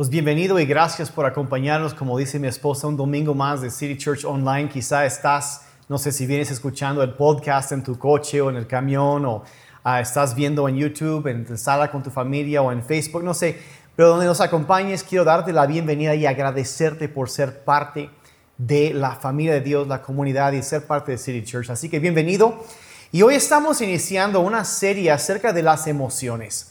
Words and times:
Pues 0.00 0.08
bienvenido 0.08 0.58
y 0.58 0.64
gracias 0.64 1.10
por 1.10 1.26
acompañarnos, 1.26 1.92
como 1.92 2.16
dice 2.16 2.38
mi 2.38 2.48
esposa, 2.48 2.86
un 2.86 2.96
domingo 2.96 3.34
más 3.34 3.60
de 3.60 3.70
City 3.70 3.98
Church 3.98 4.24
Online. 4.24 4.66
Quizá 4.66 5.04
estás, 5.04 5.66
no 5.90 5.98
sé 5.98 6.10
si 6.10 6.24
vienes 6.24 6.50
escuchando 6.50 7.02
el 7.02 7.12
podcast 7.12 7.72
en 7.72 7.82
tu 7.82 7.98
coche 7.98 8.40
o 8.40 8.48
en 8.48 8.56
el 8.56 8.66
camión 8.66 9.26
o 9.26 9.44
ah, 9.84 10.00
estás 10.00 10.34
viendo 10.34 10.66
en 10.70 10.76
YouTube, 10.76 11.26
en 11.26 11.58
sala 11.58 11.90
con 11.90 12.02
tu 12.02 12.08
familia 12.08 12.62
o 12.62 12.72
en 12.72 12.82
Facebook, 12.82 13.22
no 13.22 13.34
sé. 13.34 13.58
Pero 13.94 14.08
donde 14.08 14.24
nos 14.24 14.40
acompañes, 14.40 15.04
quiero 15.04 15.22
darte 15.22 15.52
la 15.52 15.66
bienvenida 15.66 16.14
y 16.14 16.24
agradecerte 16.24 17.10
por 17.10 17.28
ser 17.28 17.62
parte 17.62 18.08
de 18.56 18.94
la 18.94 19.16
familia 19.16 19.52
de 19.52 19.60
Dios, 19.60 19.86
la 19.86 20.00
comunidad 20.00 20.52
y 20.52 20.62
ser 20.62 20.86
parte 20.86 21.12
de 21.12 21.18
City 21.18 21.44
Church. 21.44 21.68
Así 21.68 21.90
que 21.90 21.98
bienvenido. 21.98 22.64
Y 23.12 23.20
hoy 23.20 23.34
estamos 23.34 23.82
iniciando 23.82 24.40
una 24.40 24.64
serie 24.64 25.10
acerca 25.10 25.52
de 25.52 25.62
las 25.62 25.86
emociones. 25.86 26.69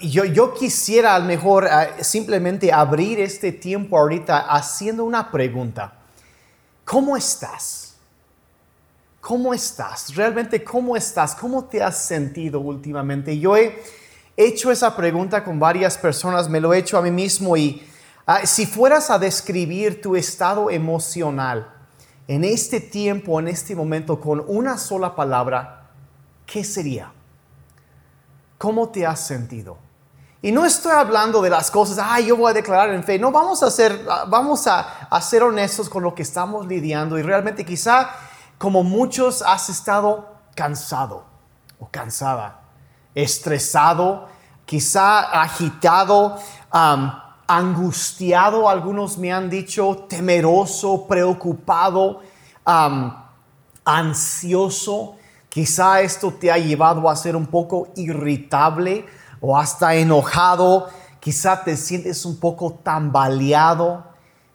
Yo, 0.00 0.54
quisiera 0.54 1.14
a 1.14 1.18
lo 1.18 1.24
mejor 1.24 1.66
ah, 1.66 1.88
simplemente 2.02 2.72
abrir 2.72 3.20
este 3.20 3.52
tiempo 3.52 3.98
ahorita 3.98 4.38
haciendo 4.38 5.04
una 5.04 5.30
pregunta. 5.30 5.94
¿Cómo 6.84 7.16
estás? 7.16 7.96
¿Cómo 9.20 9.54
estás? 9.54 10.14
Realmente, 10.14 10.62
¿cómo 10.62 10.96
estás? 10.96 11.34
¿Cómo 11.34 11.64
te 11.64 11.82
has 11.82 12.04
sentido 12.04 12.60
últimamente? 12.60 13.38
Yo 13.38 13.56
he 13.56 13.82
hecho 14.36 14.70
esa 14.70 14.94
pregunta 14.94 15.42
con 15.42 15.58
varias 15.58 15.96
personas, 15.98 16.48
me 16.48 16.60
lo 16.60 16.74
he 16.74 16.78
hecho 16.78 16.98
a 16.98 17.02
mí 17.02 17.10
mismo 17.10 17.56
y 17.56 17.82
Ah, 18.26 18.46
si 18.46 18.64
fueras 18.64 19.10
a 19.10 19.18
describir 19.18 20.00
tu 20.00 20.16
estado 20.16 20.70
emocional 20.70 21.70
en 22.26 22.42
este 22.42 22.80
tiempo, 22.80 23.38
en 23.38 23.48
este 23.48 23.76
momento, 23.76 24.18
con 24.18 24.42
una 24.46 24.78
sola 24.78 25.14
palabra, 25.14 25.90
¿qué 26.46 26.64
sería? 26.64 27.12
¿Cómo 28.64 28.88
te 28.88 29.04
has 29.04 29.20
sentido? 29.20 29.76
Y 30.40 30.50
no 30.50 30.64
estoy 30.64 30.92
hablando 30.92 31.42
de 31.42 31.50
las 31.50 31.70
cosas, 31.70 31.98
ay, 32.02 32.28
yo 32.28 32.36
voy 32.38 32.50
a 32.50 32.54
declarar 32.54 32.94
en 32.94 33.04
fe. 33.04 33.18
No, 33.18 33.30
vamos 33.30 33.62
a 33.62 33.70
ser, 33.70 34.06
vamos 34.28 34.66
a 34.66 35.20
ser 35.20 35.42
honestos 35.42 35.90
con 35.90 36.02
lo 36.02 36.14
que 36.14 36.22
estamos 36.22 36.66
lidiando. 36.66 37.18
Y 37.18 37.22
realmente 37.22 37.66
quizá, 37.66 38.08
como 38.56 38.82
muchos, 38.82 39.42
has 39.42 39.68
estado 39.68 40.30
cansado 40.54 41.26
o 41.78 41.90
cansada, 41.90 42.62
estresado, 43.14 44.28
quizá 44.64 45.42
agitado 45.42 46.38
angustiado, 47.46 48.70
algunos 48.70 49.18
me 49.18 49.30
han 49.30 49.50
dicho 49.50 50.06
temeroso, 50.08 51.06
preocupado, 51.06 52.22
ansioso. 53.84 55.16
Quizá 55.54 56.00
esto 56.00 56.32
te 56.32 56.50
ha 56.50 56.58
llevado 56.58 57.08
a 57.08 57.14
ser 57.14 57.36
un 57.36 57.46
poco 57.46 57.92
irritable 57.94 59.06
o 59.40 59.56
hasta 59.56 59.94
enojado. 59.94 60.88
Quizá 61.20 61.62
te 61.62 61.76
sientes 61.76 62.24
un 62.24 62.40
poco 62.40 62.80
tambaleado. 62.82 64.04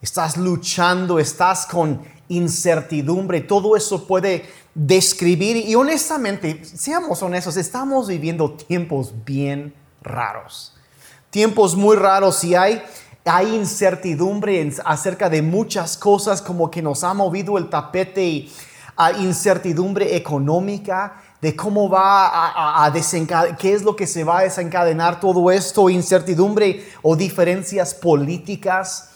Estás 0.01 0.35
luchando, 0.35 1.17
estás 1.17 1.65
con 1.65 2.01
incertidumbre. 2.27 3.39
Todo 3.39 3.77
eso 3.77 4.05
puede 4.05 4.43
describir. 4.75 5.55
Y 5.55 5.75
honestamente, 5.75 6.65
seamos 6.65 7.23
honestos, 7.23 7.55
estamos 7.55 8.09
viviendo 8.09 8.51
tiempos 8.51 9.13
bien 9.23 9.73
raros 10.01 10.75
tiempos 11.29 11.75
muy 11.75 11.95
raros 11.95 12.43
y 12.43 12.55
hay, 12.55 12.81
hay 13.25 13.55
incertidumbre 13.55 14.71
acerca 14.85 15.29
de 15.29 15.41
muchas 15.41 15.97
cosas 15.97 16.41
como 16.41 16.71
que 16.71 16.81
nos 16.81 17.03
ha 17.03 17.13
movido 17.13 17.57
el 17.57 17.69
tapete 17.69 18.25
y 18.25 18.53
hay 19.01 19.23
incertidumbre 19.23 20.13
económica 20.17 21.21
de 21.39 21.55
cómo 21.55 21.87
va 21.87 22.27
a, 22.27 22.83
a, 22.83 22.91
desencadenar, 22.91 23.57
qué 23.57 23.73
es 23.73 23.81
lo 23.81 23.95
que 23.95 24.05
se 24.05 24.25
va 24.25 24.39
a 24.39 24.43
desencadenar 24.43 25.21
todo 25.21 25.49
esto, 25.51 25.89
incertidumbre 25.89 26.85
o 27.01 27.15
diferencias 27.15 27.95
políticas. 27.95 29.11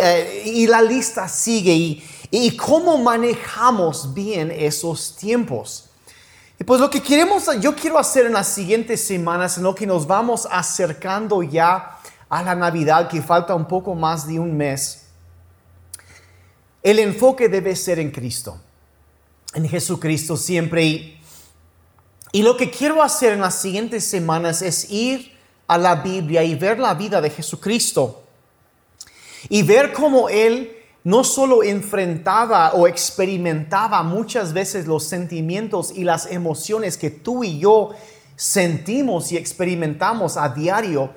eh, 0.00 0.42
y 0.46 0.68
la 0.68 0.80
lista 0.80 1.26
sigue 1.26 1.72
y, 1.72 2.04
y 2.30 2.56
cómo 2.56 2.96
manejamos 2.98 4.14
bien 4.14 4.52
esos 4.52 5.16
tiempos. 5.16 5.90
Y 6.60 6.62
pues 6.62 6.80
lo 6.80 6.88
que 6.88 7.02
queremos, 7.02 7.50
yo 7.60 7.74
quiero 7.74 7.98
hacer 7.98 8.26
en 8.26 8.34
las 8.34 8.46
siguientes 8.46 9.04
semanas, 9.04 9.58
en 9.58 9.64
lo 9.64 9.74
que 9.74 9.88
nos 9.88 10.06
vamos 10.06 10.46
acercando 10.48 11.42
ya 11.42 11.98
a 12.28 12.42
la 12.44 12.54
Navidad, 12.54 13.08
que 13.08 13.20
falta 13.20 13.56
un 13.56 13.66
poco 13.66 13.96
más 13.96 14.28
de 14.28 14.38
un 14.38 14.56
mes, 14.56 15.00
el 16.84 17.00
enfoque 17.00 17.48
debe 17.48 17.74
ser 17.74 17.98
en 17.98 18.10
Cristo, 18.10 18.60
en 19.54 19.68
Jesucristo 19.68 20.36
siempre. 20.36 20.84
Y, 20.84 21.20
y 22.32 22.42
lo 22.42 22.56
que 22.56 22.70
quiero 22.70 23.02
hacer 23.02 23.32
en 23.32 23.40
las 23.40 23.60
siguientes 23.60 24.04
semanas 24.04 24.62
es 24.62 24.90
ir 24.90 25.32
a 25.66 25.78
la 25.78 25.96
Biblia 25.96 26.42
y 26.42 26.54
ver 26.54 26.78
la 26.78 26.94
vida 26.94 27.20
de 27.20 27.30
Jesucristo 27.30 28.22
y 29.48 29.62
ver 29.62 29.92
cómo 29.92 30.28
Él 30.28 30.74
no 31.04 31.22
solo 31.22 31.62
enfrentaba 31.62 32.72
o 32.72 32.88
experimentaba 32.88 34.02
muchas 34.02 34.54
veces 34.54 34.86
los 34.86 35.04
sentimientos 35.04 35.92
y 35.94 36.02
las 36.02 36.30
emociones 36.30 36.96
que 36.96 37.10
tú 37.10 37.44
y 37.44 37.58
yo 37.58 37.90
sentimos 38.36 39.30
y 39.30 39.36
experimentamos 39.36 40.38
a 40.38 40.48
diario, 40.48 41.10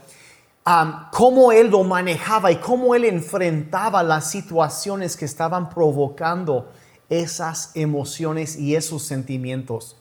cómo 1.13 1.53
él 1.53 1.69
lo 1.69 1.85
manejaba 1.85 2.51
y 2.51 2.57
cómo 2.57 2.93
él 2.93 3.05
enfrentaba 3.05 4.03
las 4.03 4.29
situaciones 4.29 5.15
que 5.15 5.23
estaban 5.23 5.69
provocando 5.69 6.69
esas 7.09 7.71
emociones 7.75 8.57
y 8.57 8.75
esos 8.75 9.03
sentimientos. 9.03 9.95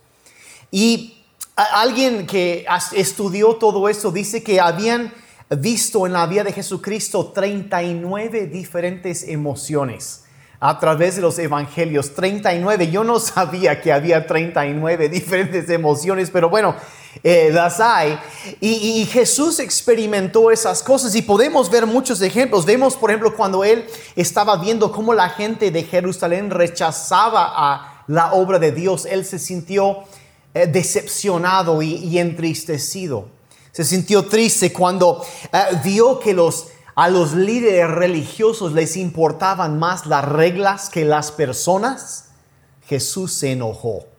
Y 0.70 1.24
alguien 1.56 2.26
que 2.26 2.66
estudió 2.92 3.56
todo 3.56 3.88
eso 3.88 4.10
dice 4.10 4.42
que 4.42 4.60
habían 4.60 5.12
visto 5.50 6.06
en 6.06 6.12
la 6.12 6.26
vida 6.26 6.44
de 6.44 6.52
Jesucristo 6.52 7.32
39 7.32 8.46
diferentes 8.48 9.28
emociones 9.28 10.24
a 10.58 10.78
través 10.78 11.16
de 11.16 11.22
los 11.22 11.38
evangelios. 11.38 12.14
39. 12.14 12.90
Yo 12.90 13.04
no 13.04 13.20
sabía 13.20 13.80
que 13.80 13.92
había 13.92 14.26
39 14.26 15.08
diferentes 15.10 15.68
emociones, 15.70 16.30
pero 16.30 16.48
bueno, 16.48 16.74
eh. 17.22 18.18
Y, 18.60 19.06
Jesús 19.06 19.58
experimentó 19.58 20.50
esas 20.50 20.82
cosas 20.82 21.14
y 21.14 21.22
podemos 21.22 21.70
ver 21.70 21.86
muchos 21.86 22.20
ejemplos. 22.22 22.64
Vemos, 22.64 22.96
por 22.96 23.10
ejemplo, 23.10 23.34
cuando 23.34 23.64
él 23.64 23.86
estaba 24.14 24.56
viendo 24.56 24.92
cómo 24.92 25.14
la 25.14 25.30
gente 25.30 25.70
de 25.70 25.84
Jerusalén 25.84 26.50
rechazaba 26.50 27.52
a 27.56 28.04
la 28.06 28.32
obra 28.32 28.58
de 28.58 28.72
Dios, 28.72 29.06
él 29.06 29.24
se 29.24 29.38
sintió 29.38 30.04
eh, 30.54 30.66
decepcionado 30.66 31.82
y, 31.82 31.94
y 31.96 32.18
entristecido. 32.18 33.28
Se 33.72 33.84
sintió 33.84 34.26
triste 34.26 34.72
cuando 34.72 35.24
eh, 35.52 35.58
vio 35.84 36.18
que 36.18 36.32
los, 36.32 36.68
a 36.94 37.08
los 37.08 37.34
líderes 37.34 37.90
religiosos 37.90 38.72
les 38.72 38.96
importaban 38.96 39.78
más 39.78 40.06
las 40.06 40.24
reglas 40.24 40.88
que 40.88 41.04
las 41.04 41.30
personas. 41.30 42.30
Jesús 42.86 43.32
se 43.32 43.52
enojó. 43.52 44.15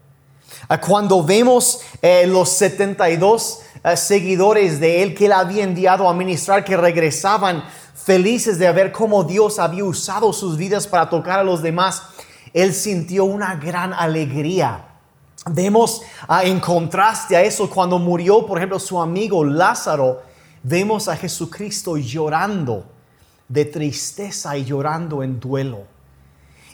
Eh, 0.69 0.77
cuando 0.85 1.23
vemos 1.23 1.81
eh, 2.01 2.25
los 2.27 2.49
72 2.49 3.61
seguidores 3.95 4.81
de 4.81 5.01
él 5.01 5.15
que 5.15 5.27
él 5.27 5.31
había 5.31 5.63
enviado 5.63 6.09
a 6.09 6.13
ministrar 6.13 6.65
que 6.65 6.75
regresaban 6.75 7.63
felices 7.93 8.59
de 8.59 8.69
ver 8.73 8.91
cómo 8.91 9.23
Dios 9.23 9.59
había 9.59 9.85
usado 9.85 10.33
sus 10.33 10.57
vidas 10.57 10.87
para 10.87 11.09
tocar 11.09 11.39
a 11.39 11.43
los 11.43 11.61
demás, 11.61 12.03
él 12.53 12.73
sintió 12.73 13.23
una 13.23 13.55
gran 13.55 13.93
alegría 13.93 14.87
Vemos 15.49 16.01
ah, 16.27 16.43
en 16.43 16.59
contraste 16.59 17.35
a 17.35 17.41
eso 17.41 17.69
cuando 17.69 17.99
murió, 17.99 18.45
por 18.45 18.57
ejemplo, 18.57 18.79
su 18.79 18.99
amigo 18.99 19.43
Lázaro, 19.45 20.21
vemos 20.63 21.07
a 21.07 21.15
Jesucristo 21.15 21.97
llorando 21.97 22.85
de 23.47 23.65
tristeza 23.65 24.57
y 24.57 24.65
llorando 24.65 25.23
en 25.23 25.39
duelo. 25.39 25.83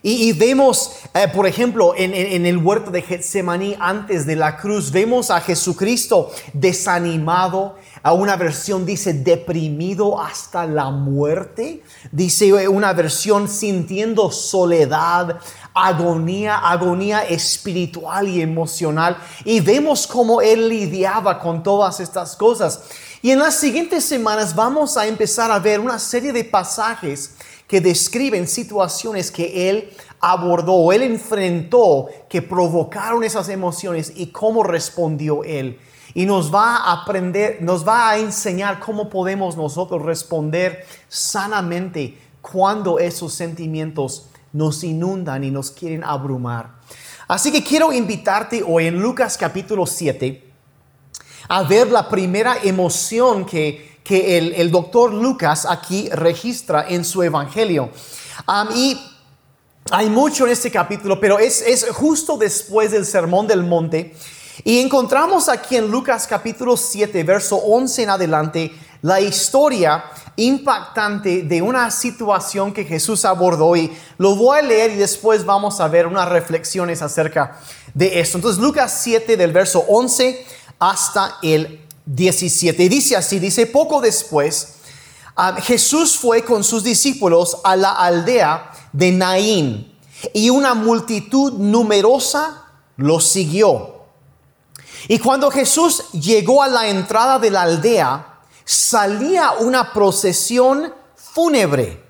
Y, 0.05 0.33
vemos, 0.33 0.97
eh, 1.13 1.29
por 1.33 1.47
ejemplo, 1.47 1.93
en, 1.95 2.45
el 2.45 2.57
huerto 2.57 2.91
de 2.91 3.01
Getsemaní 3.01 3.77
antes 3.79 4.25
de 4.25 4.35
la 4.35 4.57
cruz, 4.57 4.91
vemos 4.91 5.31
a 5.31 5.39
Jesucristo 5.39 6.29
desanimado. 6.51 7.77
A 8.05 8.11
una 8.11 8.35
versión 8.35 8.85
dice 8.85 9.13
deprimido 9.13 10.19
hasta 10.19 10.65
la 10.65 10.91
muerte. 10.91 11.83
Dice 12.11 12.67
una 12.67 12.91
versión 12.91 13.47
sintiendo 13.47 14.29
soledad, 14.29 15.39
agonía, 15.73 16.57
agonía 16.57 17.23
espiritual 17.23 18.27
y 18.27 18.41
emocional. 18.41 19.15
Y 19.45 19.61
vemos 19.61 20.05
cómo 20.05 20.41
Él 20.41 20.67
lidiaba 20.67 21.39
con 21.39 21.63
todas 21.63 22.01
estas 22.01 22.35
cosas. 22.35 22.81
Y 23.21 23.31
en 23.31 23.39
las 23.39 23.55
siguientes 23.55 24.03
semanas 24.03 24.53
vamos 24.53 24.97
a 24.97 25.07
empezar 25.07 25.49
a 25.49 25.59
ver 25.59 25.79
una 25.79 25.97
serie 25.97 26.33
de 26.33 26.43
pasajes 26.43 27.35
que 27.67 27.81
describen 27.81 28.47
situaciones 28.47 29.31
que 29.31 29.69
Él 29.69 29.89
abordó, 30.19 30.91
Él 30.91 31.03
enfrentó, 31.03 32.07
que 32.29 32.41
provocaron 32.41 33.23
esas 33.23 33.49
emociones 33.49 34.11
y 34.15 34.27
cómo 34.27 34.63
respondió 34.63 35.43
Él. 35.43 35.79
Y 36.13 36.25
nos 36.25 36.53
va 36.53 36.77
a 36.77 37.01
aprender, 37.01 37.57
nos 37.61 37.87
va 37.87 38.09
a 38.09 38.17
enseñar 38.19 38.79
cómo 38.79 39.09
podemos 39.09 39.57
nosotros 39.57 40.01
responder 40.01 40.85
sanamente 41.07 42.17
cuando 42.41 42.99
esos 42.99 43.33
sentimientos 43.33 44.27
nos 44.51 44.83
inundan 44.83 45.43
y 45.43 45.49
nos 45.49 45.71
quieren 45.71 46.03
abrumar. 46.03 46.75
Así 47.27 47.51
que 47.51 47.63
quiero 47.63 47.91
invitarte 47.91 48.63
hoy 48.65 48.87
en 48.87 49.01
Lucas 49.01 49.37
capítulo 49.37 49.85
7 49.87 50.51
a 51.47 51.63
ver 51.63 51.91
la 51.91 52.07
primera 52.07 52.57
emoción 52.63 53.45
que, 53.45 53.92
que 54.03 54.37
el, 54.37 54.71
doctor 54.71 55.13
Lucas 55.13 55.65
aquí 55.69 56.09
registra 56.11 56.85
en 56.89 57.05
su 57.05 57.23
evangelio. 57.23 57.89
y 58.75 58.99
hay 59.91 60.09
mucho 60.09 60.45
en 60.45 60.51
este 60.51 60.71
capítulo, 60.71 61.19
pero 61.19 61.39
es, 61.39 61.61
es 61.61 61.85
justo 61.91 62.37
después 62.37 62.91
del 62.91 63.05
Sermón 63.05 63.47
del 63.47 63.63
Monte. 63.63 64.15
Y 64.63 64.79
encontramos 64.79 65.49
aquí 65.49 65.75
en 65.75 65.89
Lucas 65.89 66.27
capítulo 66.27 66.77
7, 66.77 67.23
verso 67.23 67.57
11 67.57 68.03
en 68.03 68.09
adelante, 68.09 68.71
la 69.01 69.19
historia 69.19 70.05
impactante 70.35 71.43
de 71.43 71.61
una 71.61 71.91
situación 71.91 72.73
que 72.73 72.85
Jesús 72.85 73.25
abordó 73.25 73.75
y 73.75 73.91
lo 74.17 74.35
voy 74.35 74.59
a 74.59 74.61
leer 74.61 74.91
y 74.91 74.95
después 74.95 75.45
vamos 75.45 75.79
a 75.79 75.87
ver 75.87 76.07
unas 76.07 76.29
reflexiones 76.29 77.01
acerca 77.01 77.59
de 77.93 78.19
esto. 78.19 78.37
Entonces 78.37 78.61
Lucas 78.61 78.99
7 79.03 79.37
del 79.37 79.51
verso 79.51 79.83
11 79.87 80.45
hasta 80.79 81.37
el 81.41 81.82
17 82.05 82.89
dice 82.89 83.15
así, 83.15 83.39
dice 83.39 83.65
poco 83.65 84.01
después, 84.01 84.75
ah, 85.35 85.55
Jesús 85.61 86.17
fue 86.17 86.43
con 86.43 86.63
sus 86.63 86.83
discípulos 86.83 87.57
a 87.63 87.75
la 87.75 87.91
aldea 87.91 88.71
de 88.91 89.11
Naín 89.11 89.97
y 90.33 90.49
una 90.49 90.73
multitud 90.73 91.53
numerosa 91.53 92.65
lo 92.97 93.19
siguió. 93.19 94.03
Y 95.07 95.19
cuando 95.19 95.51
Jesús 95.51 96.11
llegó 96.11 96.63
a 96.63 96.67
la 96.67 96.87
entrada 96.87 97.39
de 97.39 97.51
la 97.51 97.63
aldea, 97.63 98.39
salía 98.63 99.51
una 99.59 99.91
procesión 99.91 100.93
fúnebre. 101.15 102.01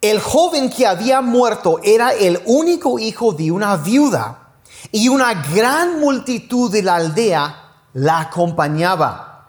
El 0.00 0.20
joven 0.20 0.68
que 0.68 0.86
había 0.86 1.22
muerto 1.22 1.80
era 1.82 2.12
el 2.12 2.42
único 2.44 2.98
hijo 2.98 3.32
de 3.32 3.50
una 3.50 3.76
viuda 3.76 4.52
y 4.92 5.08
una 5.08 5.32
gran 5.54 5.98
multitud 6.00 6.70
de 6.70 6.82
la 6.82 6.96
aldea 6.96 7.63
la 7.94 8.20
acompañaba. 8.20 9.48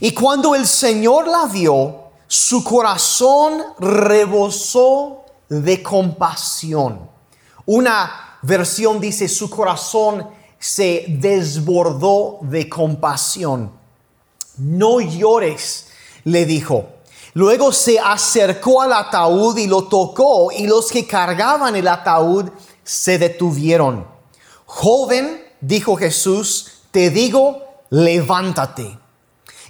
Y 0.00 0.12
cuando 0.12 0.54
el 0.54 0.66
Señor 0.66 1.26
la 1.26 1.46
vio, 1.46 2.04
su 2.26 2.62
corazón 2.62 3.62
rebosó 3.78 5.24
de 5.48 5.82
compasión. 5.82 7.10
Una 7.66 8.38
versión 8.42 9.00
dice, 9.00 9.28
su 9.28 9.50
corazón 9.50 10.28
se 10.58 11.04
desbordó 11.08 12.38
de 12.42 12.68
compasión 12.68 13.76
no 14.58 15.00
llores, 15.00 15.88
le 16.24 16.44
dijo. 16.44 16.86
Luego 17.34 17.72
se 17.72 17.98
acercó 17.98 18.80
al 18.80 18.92
ataúd 18.92 19.58
y 19.58 19.66
lo 19.66 19.84
tocó 19.84 20.50
y 20.50 20.66
los 20.66 20.90
que 20.90 21.06
cargaban 21.06 21.76
el 21.76 21.86
ataúd 21.86 22.48
se 22.82 23.18
detuvieron. 23.18 24.06
Joven, 24.64 25.44
dijo 25.60 25.96
Jesús, 25.96 26.80
te 26.90 27.10
digo, 27.10 27.62
levántate. 27.90 28.98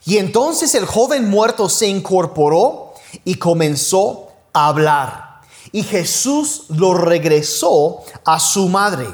Y 0.05 0.19
entonces 0.19 0.75
el 0.75 0.87
joven 0.87 1.29
muerto 1.29 1.69
se 1.69 1.87
incorporó 1.87 2.95
y 3.25 3.37
comenzó 3.37 4.29
a 4.53 4.69
hablar. 4.69 5.41
Y 5.73 5.83
Jesús 5.83 6.65
lo 6.69 6.95
regresó 6.95 8.03
a 8.25 8.39
su 8.39 8.69
madre 8.69 9.07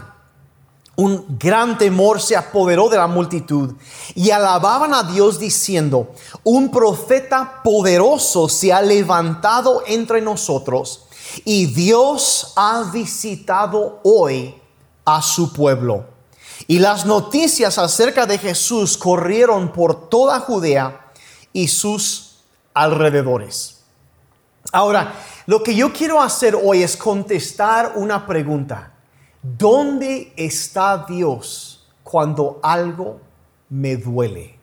un 0.94 1.38
gran 1.38 1.78
temor 1.78 2.20
se 2.20 2.36
apoderó 2.36 2.88
de 2.88 2.98
la 2.98 3.06
multitud 3.06 3.74
y 4.14 4.30
alababan 4.30 4.92
a 4.92 5.02
Dios 5.02 5.38
diciendo, 5.38 6.12
un 6.44 6.70
profeta 6.70 7.62
poderoso 7.64 8.48
se 8.48 8.72
ha 8.72 8.82
levantado 8.82 9.82
entre 9.86 10.20
nosotros 10.20 11.04
y 11.44 11.66
Dios 11.66 12.52
ha 12.56 12.90
visitado 12.92 14.00
hoy 14.04 14.54
a 15.04 15.22
su 15.22 15.52
pueblo. 15.52 16.11
Y 16.72 16.78
las 16.78 17.04
noticias 17.04 17.76
acerca 17.76 18.24
de 18.24 18.38
Jesús 18.38 18.96
corrieron 18.96 19.74
por 19.74 20.08
toda 20.08 20.40
Judea 20.40 21.12
y 21.52 21.68
sus 21.68 22.38
alrededores. 22.72 23.82
Ahora, 24.72 25.12
lo 25.44 25.62
que 25.62 25.74
yo 25.74 25.92
quiero 25.92 26.22
hacer 26.22 26.56
hoy 26.56 26.82
es 26.82 26.96
contestar 26.96 27.92
una 27.96 28.26
pregunta. 28.26 28.94
¿Dónde 29.42 30.32
está 30.34 31.04
Dios 31.06 31.86
cuando 32.02 32.58
algo 32.62 33.20
me 33.68 33.98
duele? 33.98 34.58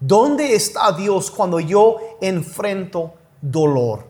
¿Dónde 0.00 0.54
está 0.54 0.90
Dios 0.92 1.30
cuando 1.30 1.60
yo 1.60 1.98
enfrento 2.22 3.12
dolor? 3.42 4.06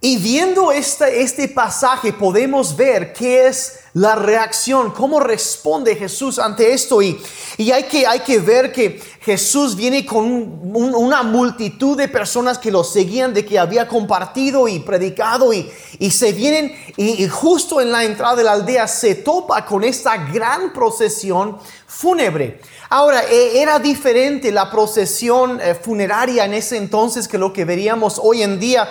Y 0.00 0.18
viendo 0.18 0.70
este, 0.70 1.22
este 1.22 1.48
pasaje 1.48 2.12
podemos 2.12 2.76
ver 2.76 3.12
qué 3.12 3.48
es 3.48 3.80
la 3.94 4.16
reacción, 4.16 4.90
cómo 4.90 5.20
responde 5.20 5.94
Jesús 5.94 6.40
ante 6.40 6.72
esto. 6.72 7.00
Y, 7.00 7.20
y 7.56 7.70
hay, 7.70 7.84
que, 7.84 8.06
hay 8.06 8.20
que 8.20 8.40
ver 8.40 8.72
que 8.72 9.00
Jesús 9.20 9.76
viene 9.76 10.04
con 10.04 10.26
una 10.26 11.22
multitud 11.22 11.96
de 11.96 12.08
personas 12.08 12.58
que 12.58 12.72
lo 12.72 12.82
seguían, 12.82 13.32
de 13.32 13.46
que 13.46 13.58
había 13.58 13.86
compartido 13.86 14.66
y 14.66 14.80
predicado. 14.80 15.52
Y, 15.52 15.70
y 16.00 16.10
se 16.10 16.32
vienen, 16.32 16.76
y, 16.96 17.26
justo 17.28 17.80
en 17.80 17.92
la 17.92 18.02
entrada 18.02 18.34
de 18.34 18.44
la 18.44 18.52
aldea 18.52 18.88
se 18.88 19.14
topa 19.14 19.64
con 19.64 19.84
esta 19.84 20.16
gran 20.16 20.72
procesión 20.72 21.58
fúnebre. 21.86 22.60
Ahora, 22.90 23.22
e, 23.30 23.62
era 23.62 23.78
diferente 23.78 24.50
la 24.50 24.70
procesión 24.70 25.60
eh, 25.60 25.74
funeraria 25.74 26.44
en 26.44 26.54
ese 26.54 26.76
entonces 26.76 27.28
que 27.28 27.38
lo 27.38 27.52
que 27.52 27.64
veríamos 27.64 28.20
hoy 28.22 28.42
en 28.42 28.58
día. 28.58 28.88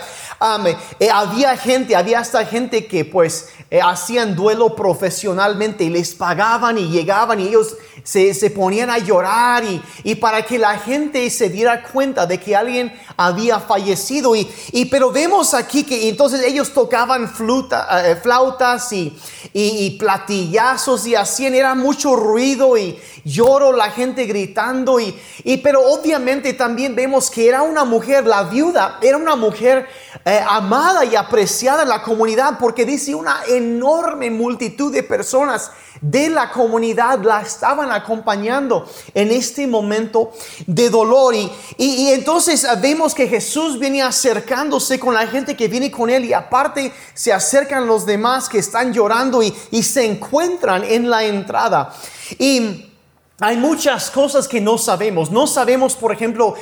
Eh, 0.99 1.09
había 1.09 1.55
gente, 1.55 1.95
había 1.95 2.19
hasta 2.19 2.45
gente 2.45 2.85
que 2.85 3.05
pues 3.05 3.49
eh, 3.73 3.81
hacían 3.81 4.35
duelo 4.35 4.75
profesionalmente 4.75 5.83
y 5.83 5.89
les 5.89 6.13
pagaban 6.13 6.77
y 6.77 6.89
llegaban 6.89 7.39
y 7.39 7.47
ellos 7.47 7.75
se, 8.03 8.35
se 8.35 8.51
ponían 8.51 8.91
a 8.91 8.99
llorar 8.99 9.63
y, 9.63 9.81
y, 10.03 10.13
para 10.13 10.45
que 10.45 10.59
la 10.59 10.77
gente 10.77 11.27
se 11.31 11.49
diera 11.49 11.81
cuenta 11.81 12.27
de 12.27 12.39
que 12.39 12.55
alguien 12.55 12.93
había 13.17 13.59
fallecido. 13.59 14.35
Y, 14.35 14.47
y 14.73 14.85
pero 14.85 15.11
vemos 15.11 15.55
aquí 15.55 15.83
que 15.83 16.07
entonces 16.07 16.43
ellos 16.43 16.71
tocaban 16.71 17.27
fluta, 17.27 18.15
flautas 18.21 18.93
y, 18.93 19.17
y, 19.53 19.85
y 19.85 19.97
platillazos 19.97 21.07
y 21.07 21.15
hacían, 21.15 21.55
era 21.55 21.73
mucho 21.73 22.15
ruido 22.15 22.77
y 22.77 22.99
lloro, 23.23 23.71
la 23.71 23.89
gente 23.91 24.25
gritando 24.25 24.99
y, 24.99 25.17
y 25.43 25.57
pero 25.57 25.81
obviamente 25.81 26.53
también 26.53 26.95
vemos 26.95 27.29
que 27.29 27.47
era 27.47 27.61
una 27.61 27.83
mujer, 27.83 28.25
la 28.25 28.43
viuda, 28.43 28.99
era 29.01 29.17
una 29.17 29.35
mujer 29.35 29.87
eh, 30.25 30.41
amada 30.47 31.05
y 31.05 31.15
apreciada 31.15 31.83
en 31.83 31.89
la 31.89 32.01
comunidad 32.01 32.57
porque 32.59 32.85
dice 32.85 33.15
una 33.15 33.43
enorme 33.47 34.29
multitud 34.29 34.91
de 34.93 35.03
personas 35.03 35.71
de 36.03 36.29
la 36.29 36.51
comunidad 36.51 37.23
la 37.23 37.41
estaban 37.41 37.91
acompañando 37.91 38.85
en 39.13 39.31
este 39.31 39.65
momento 39.65 40.33
de 40.67 40.89
dolor. 40.89 41.33
Y, 41.33 41.49
y, 41.77 42.11
entonces 42.11 42.67
vemos 42.81 43.13
que 43.13 43.27
Jesús 43.27 43.79
viene 43.79 44.01
acercándose 44.01 44.99
con 44.99 45.13
la 45.13 45.25
gente 45.27 45.55
que 45.55 45.69
viene 45.69 45.89
con 45.89 46.09
él 46.09 46.25
y 46.25 46.33
aparte 46.33 46.91
se 47.13 47.31
acercan 47.31 47.87
los 47.87 48.05
demás 48.05 48.49
que 48.49 48.59
están 48.59 48.91
llorando 48.93 49.41
y, 49.41 49.55
y 49.71 49.81
se 49.83 50.05
encuentran 50.05 50.83
en 50.83 51.09
la 51.09 51.23
entrada. 51.23 51.93
Y 52.37 52.92
hay 53.39 53.57
muchas 53.57 54.11
cosas 54.11 54.47
que 54.47 54.61
no 54.61 54.77
sabemos. 54.77 55.31
No 55.31 55.47
sabemos, 55.47 55.95
por 55.95 56.11
ejemplo, 56.11 56.55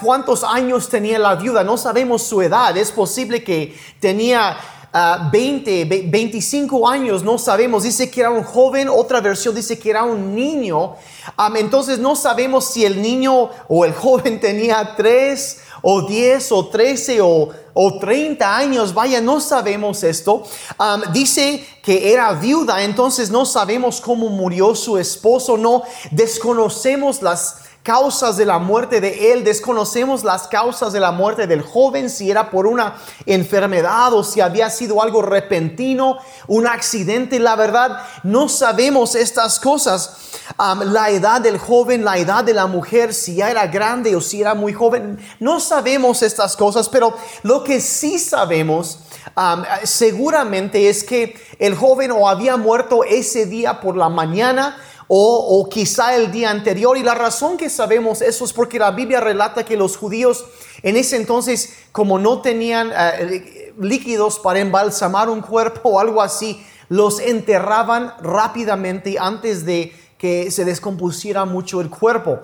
cuántos 0.00 0.42
años 0.42 0.88
tenía 0.88 1.18
la 1.18 1.36
viuda. 1.36 1.62
No 1.62 1.76
sabemos 1.76 2.24
su 2.24 2.42
edad. 2.42 2.76
Es 2.76 2.90
posible 2.90 3.44
que 3.44 3.78
tenía 4.00 4.56
20, 4.92 5.84
25 5.84 6.88
años. 6.88 7.22
No 7.22 7.38
sabemos. 7.38 7.82
Dice 7.82 8.10
que 8.10 8.20
era 8.20 8.30
un 8.30 8.42
joven. 8.42 8.88
Otra 8.88 9.20
versión 9.20 9.54
dice 9.54 9.78
que 9.78 9.90
era 9.90 10.04
un 10.04 10.34
niño. 10.34 10.94
entonces 11.56 11.98
no 11.98 12.16
sabemos 12.16 12.66
si 12.66 12.84
el 12.84 13.00
niño 13.00 13.50
o 13.68 13.84
el 13.84 13.92
joven 13.92 14.40
tenía 14.40 14.94
3 14.96 15.62
o 15.82 16.02
10 16.02 16.52
o 16.52 16.66
13 16.68 17.20
o, 17.20 17.48
o 17.74 17.98
30 17.98 18.56
años, 18.56 18.92
vaya, 18.94 19.20
no 19.20 19.40
sabemos 19.40 20.02
esto. 20.02 20.42
dice 21.12 21.64
que 21.82 22.12
era 22.12 22.32
viuda, 22.32 22.82
entonces 22.82 23.30
no 23.30 23.46
sabemos 23.46 24.00
cómo 24.00 24.28
murió 24.28 24.74
su 24.74 24.98
esposo, 24.98 25.56
no 25.56 25.82
desconocemos 26.10 27.22
las 27.22 27.67
causas 27.82 28.36
de 28.36 28.44
la 28.44 28.58
muerte 28.58 29.00
de 29.00 29.32
él, 29.32 29.44
desconocemos 29.44 30.22
las 30.22 30.46
causas 30.46 30.92
de 30.92 31.00
la 31.00 31.10
muerte 31.10 31.46
del 31.46 31.62
joven, 31.62 32.10
si 32.10 32.30
era 32.30 32.50
por 32.50 32.66
una 32.66 32.96
enfermedad 33.24 34.12
o 34.12 34.22
si 34.22 34.40
había 34.40 34.68
sido 34.68 35.02
algo 35.02 35.22
repentino, 35.22 36.18
un 36.46 36.66
accidente, 36.66 37.38
la 37.38 37.56
verdad, 37.56 38.02
no 38.22 38.48
sabemos 38.48 39.14
estas 39.14 39.58
cosas. 39.58 40.16
la 40.58 41.10
edad 41.10 41.40
del 41.40 41.58
joven, 41.58 42.04
la 42.04 42.18
edad 42.18 42.44
de 42.44 42.54
la 42.54 42.66
mujer, 42.66 43.14
si 43.14 43.36
ya 43.36 43.50
era 43.50 43.66
grande 43.66 44.14
o 44.16 44.20
si 44.20 44.40
era 44.40 44.54
muy 44.54 44.72
joven, 44.72 45.18
no 45.40 45.60
sabemos 45.60 46.22
estas 46.22 46.56
cosas, 46.56 46.88
pero 46.88 47.16
lo 47.42 47.64
que 47.64 47.80
sí 47.80 48.18
sabemos 48.18 49.00
seguramente 49.84 50.88
es 50.88 51.04
que 51.04 51.36
el 51.58 51.74
joven 51.74 52.10
o 52.12 52.28
había 52.28 52.56
muerto 52.56 53.04
ese 53.04 53.46
día 53.46 53.80
por 53.80 53.96
la 53.96 54.08
mañana, 54.08 54.76
o, 55.08 55.68
quizá 55.70 56.14
el 56.14 56.30
día 56.30 56.50
anterior. 56.50 56.96
Y 56.96 57.02
la 57.02 57.14
razón 57.14 57.56
que 57.56 57.70
sabemos 57.70 58.20
eso 58.20 58.44
es 58.44 58.52
porque 58.52 58.78
la 58.78 58.90
Biblia 58.90 59.20
relata 59.20 59.64
que 59.64 59.76
los 59.76 59.96
judíos 59.96 60.44
en 60.82 60.96
ese 60.96 61.16
entonces, 61.16 61.74
como 61.92 62.18
no 62.18 62.40
tenían 62.40 62.92
eh, 62.94 63.72
líquidos 63.80 64.38
para 64.38 64.60
embalsamar 64.60 65.28
un 65.28 65.40
cuerpo 65.40 65.90
o 65.90 66.00
algo 66.00 66.22
así, 66.22 66.62
los 66.88 67.20
enterraban 67.20 68.14
rápidamente 68.20 69.16
antes 69.18 69.64
de 69.64 69.92
que 70.18 70.50
se 70.50 70.64
descompusiera 70.64 71.44
mucho 71.44 71.80
el 71.80 71.90
cuerpo. 71.90 72.40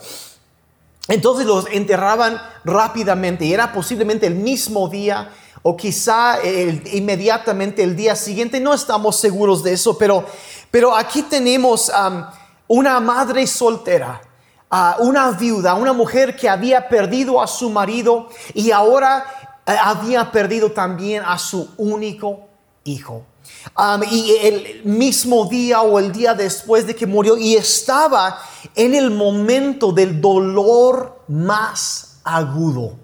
Entonces 1.08 1.46
los 1.46 1.66
enterraban 1.70 2.40
rápidamente 2.64 3.52
era 3.52 3.72
posiblemente 3.72 4.26
el 4.26 4.36
mismo 4.36 4.88
día 4.88 5.30
o 5.62 5.76
quizá 5.76 6.38
inmediatamente 6.92 7.82
el 7.82 7.96
día 7.96 8.16
siguiente, 8.16 8.60
no 8.60 8.74
estamos 8.74 9.16
seguros 9.16 9.62
de 9.62 9.72
eso, 9.72 9.96
pero, 9.96 10.24
pero 10.70 10.94
aquí 10.94 11.22
tenemos 11.22 11.90
una 12.68 13.00
madre 13.00 13.46
soltera, 13.46 14.20
una 14.98 15.30
viuda, 15.32 15.74
una 15.74 15.92
mujer 15.92 16.34
que 16.34 16.48
había 16.48 16.88
perdido 16.88 17.40
a 17.40 17.46
su 17.46 17.70
marido 17.70 18.28
y 18.54 18.70
ahora 18.70 19.24
eh, 19.66 19.76
había 19.80 20.30
perdido 20.30 20.72
también 20.72 21.22
a 21.24 21.38
su 21.38 21.70
único 21.76 22.48
hijo. 22.84 23.24
y 24.10 24.36
el 24.42 24.82
mismo 24.84 25.46
día 25.46 25.82
o 25.82 25.98
el 25.98 26.12
día 26.12 26.34
después 26.34 26.86
de 26.86 26.94
que 26.94 27.06
murió 27.06 27.36
y 27.36 27.54
estaba 27.54 28.38
en 28.74 28.94
el 28.94 29.10
momento 29.10 29.92
del 29.92 30.20
dolor 30.20 31.22
más 31.28 32.18
agudo, 32.24 32.96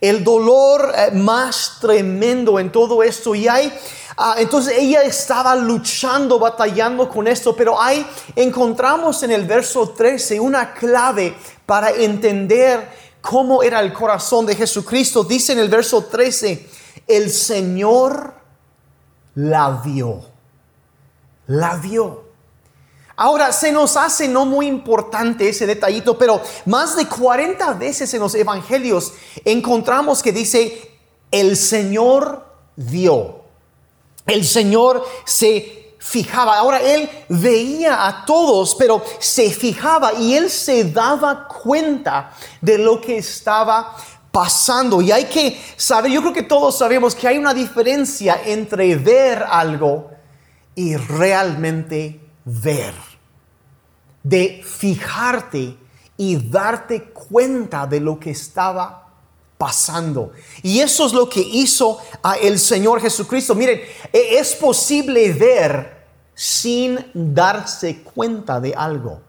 el 0.00 0.24
dolor 0.24 0.92
eh, 0.94 1.10
más 1.12 1.78
tremendo 1.80 2.58
en 2.58 2.70
todo 2.70 3.02
esto. 3.02 3.34
Y 3.34 3.48
hay, 3.48 3.72
ah, 4.16 4.36
entonces 4.38 4.74
ella 4.78 5.02
estaba 5.02 5.54
luchando, 5.56 6.38
batallando 6.38 7.08
con 7.08 7.26
esto, 7.26 7.54
pero 7.54 7.80
ahí 7.80 8.06
encontramos 8.36 9.22
en 9.22 9.32
el 9.32 9.46
verso 9.46 9.90
13 9.90 10.40
una 10.40 10.74
clave 10.74 11.36
para 11.66 11.90
entender 11.90 12.88
cómo 13.20 13.62
era 13.62 13.80
el 13.80 13.92
corazón 13.92 14.46
de 14.46 14.54
Jesucristo. 14.54 15.24
Dice 15.24 15.52
en 15.52 15.58
el 15.58 15.68
verso 15.68 16.04
13, 16.04 16.68
el 17.06 17.30
Señor 17.30 18.34
la 19.34 19.80
vio, 19.84 20.24
la 21.46 21.76
vio. 21.76 22.24
Ahora, 23.16 23.52
se 23.52 23.70
nos 23.70 23.96
hace 23.96 24.26
no 24.26 24.44
muy 24.44 24.66
importante 24.66 25.48
ese 25.48 25.66
detallito, 25.66 26.18
pero 26.18 26.42
más 26.66 26.96
de 26.96 27.06
40 27.06 27.74
veces 27.74 28.12
en 28.12 28.20
los 28.20 28.34
evangelios 28.34 29.12
encontramos 29.44 30.20
que 30.22 30.32
dice, 30.32 30.90
el 31.30 31.56
Señor 31.56 32.44
vio. 32.76 33.43
El 34.26 34.44
Señor 34.44 35.04
se 35.24 35.96
fijaba. 35.98 36.58
Ahora, 36.58 36.80
Él 36.80 37.08
veía 37.28 38.06
a 38.06 38.24
todos, 38.24 38.74
pero 38.74 39.02
se 39.18 39.50
fijaba 39.50 40.12
y 40.14 40.34
Él 40.34 40.50
se 40.50 40.84
daba 40.84 41.48
cuenta 41.48 42.32
de 42.60 42.78
lo 42.78 43.00
que 43.00 43.18
estaba 43.18 43.96
pasando. 44.30 45.00
Y 45.00 45.12
hay 45.12 45.24
que 45.24 45.60
saber, 45.76 46.10
yo 46.10 46.20
creo 46.20 46.32
que 46.32 46.42
todos 46.42 46.76
sabemos 46.76 47.14
que 47.14 47.28
hay 47.28 47.38
una 47.38 47.54
diferencia 47.54 48.40
entre 48.44 48.96
ver 48.96 49.44
algo 49.48 50.10
y 50.74 50.96
realmente 50.96 52.20
ver, 52.44 52.94
de 54.22 54.62
fijarte 54.64 55.76
y 56.16 56.36
darte 56.50 57.04
cuenta 57.04 57.86
de 57.86 58.00
lo 58.00 58.18
que 58.18 58.30
estaba 58.30 59.03
pasando. 59.58 60.32
Y 60.62 60.80
eso 60.80 61.06
es 61.06 61.12
lo 61.12 61.28
que 61.28 61.40
hizo 61.40 61.98
a 62.22 62.36
el 62.36 62.58
Señor 62.58 63.00
Jesucristo. 63.00 63.54
Miren, 63.54 63.80
e, 64.12 64.38
es 64.38 64.54
posible 64.54 65.32
ver 65.32 66.04
sin 66.34 67.04
darse 67.14 68.02
cuenta 68.02 68.60
de 68.60 68.74
algo. 68.74 69.20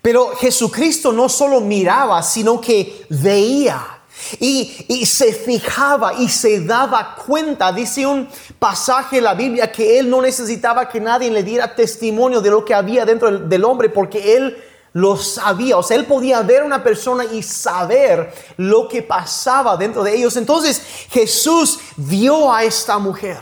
Pero 0.00 0.34
Jesucristo 0.36 1.12
no 1.12 1.28
solo 1.28 1.60
miraba, 1.60 2.22
sino 2.22 2.60
que 2.60 3.06
veía. 3.10 3.98
Y, 4.40 5.06
se 5.06 5.32
fijaba 5.32 6.12
y 6.14 6.28
se 6.28 6.60
daba 6.60 7.14
cuenta, 7.14 7.72
dice 7.72 8.06
un 8.06 8.28
pasaje 8.58 9.18
en 9.18 9.24
la 9.24 9.34
Biblia, 9.34 9.70
que 9.70 9.98
él 9.98 10.10
no 10.10 10.20
necesitaba 10.20 10.88
que 10.88 11.00
nadie 11.00 11.30
le 11.30 11.42
diera 11.42 11.74
testimonio 11.74 12.40
de 12.40 12.50
lo 12.50 12.64
que 12.64 12.74
había 12.74 13.06
dentro 13.06 13.30
del, 13.30 13.64
hombre, 13.64 13.88
porque 13.88 14.36
él 14.36 14.56
lo 14.98 15.16
sabía. 15.16 15.78
O 15.78 15.82
sea, 15.82 15.96
él 15.96 16.06
podía 16.06 16.42
ver 16.42 16.62
a 16.62 16.66
una 16.66 16.82
persona 16.82 17.24
y 17.24 17.42
saber 17.42 18.32
lo 18.56 18.88
que 18.88 19.02
pasaba 19.02 19.76
dentro 19.76 20.02
de 20.02 20.16
ellos. 20.16 20.36
Entonces 20.36 20.82
Jesús 21.10 21.78
vio 21.96 22.52
a 22.52 22.64
esta 22.64 22.98
mujer 22.98 23.38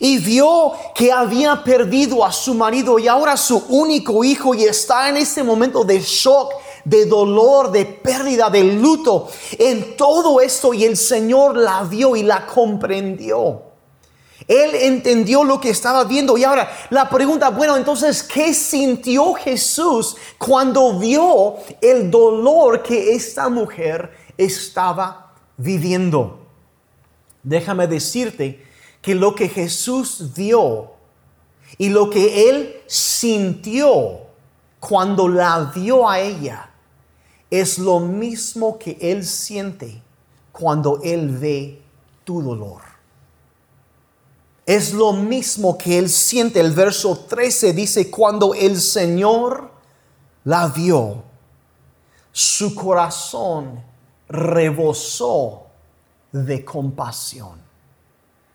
y 0.00 0.18
vio 0.18 0.72
que 0.94 1.12
había 1.12 1.62
perdido 1.62 2.24
a 2.24 2.32
su 2.32 2.54
marido 2.54 2.98
y 2.98 3.06
ahora 3.06 3.36
su 3.36 3.58
único 3.68 4.24
hijo 4.24 4.54
y 4.54 4.64
está 4.64 5.08
en 5.08 5.18
ese 5.18 5.42
momento 5.42 5.84
de 5.84 6.00
shock 6.00 6.54
de 6.84 7.04
dolor, 7.04 7.72
de 7.72 7.84
pérdida, 7.84 8.48
de 8.48 8.62
luto, 8.62 9.28
en 9.58 9.96
todo 9.96 10.40
esto 10.40 10.72
y 10.72 10.84
el 10.84 10.96
Señor 10.96 11.56
la 11.56 11.82
vio 11.82 12.16
y 12.16 12.22
la 12.22 12.46
comprendió. 12.46 13.65
Él 14.48 14.74
entendió 14.74 15.44
lo 15.44 15.60
que 15.60 15.70
estaba 15.70 16.04
viendo. 16.04 16.36
Y 16.36 16.44
ahora 16.44 16.70
la 16.90 17.08
pregunta, 17.08 17.50
bueno, 17.50 17.76
entonces, 17.76 18.22
¿qué 18.22 18.54
sintió 18.54 19.34
Jesús 19.34 20.16
cuando 20.38 20.98
vio 20.98 21.56
el 21.80 22.10
dolor 22.10 22.82
que 22.82 23.14
esta 23.14 23.48
mujer 23.48 24.10
estaba 24.36 25.32
viviendo? 25.56 26.46
Déjame 27.42 27.86
decirte 27.86 28.64
que 29.02 29.14
lo 29.14 29.34
que 29.34 29.48
Jesús 29.48 30.32
vio 30.34 30.92
y 31.78 31.88
lo 31.88 32.10
que 32.10 32.48
él 32.48 32.76
sintió 32.86 34.20
cuando 34.80 35.28
la 35.28 35.72
vio 35.74 36.08
a 36.08 36.20
ella 36.20 36.70
es 37.50 37.78
lo 37.78 38.00
mismo 38.00 38.78
que 38.78 38.96
Él 39.00 39.24
siente 39.24 40.02
cuando 40.52 41.00
Él 41.02 41.36
ve 41.36 41.80
tu 42.24 42.42
dolor. 42.42 42.82
Es 44.66 44.92
lo 44.92 45.12
mismo 45.12 45.78
que 45.78 45.96
Él 45.96 46.10
siente. 46.10 46.58
El 46.58 46.72
verso 46.72 47.16
13 47.16 47.72
dice, 47.72 48.10
cuando 48.10 48.52
el 48.52 48.80
Señor 48.80 49.70
la 50.42 50.66
vio, 50.66 51.22
su 52.32 52.74
corazón 52.74 53.82
rebosó 54.28 55.66
de 56.32 56.64
compasión. 56.64 57.64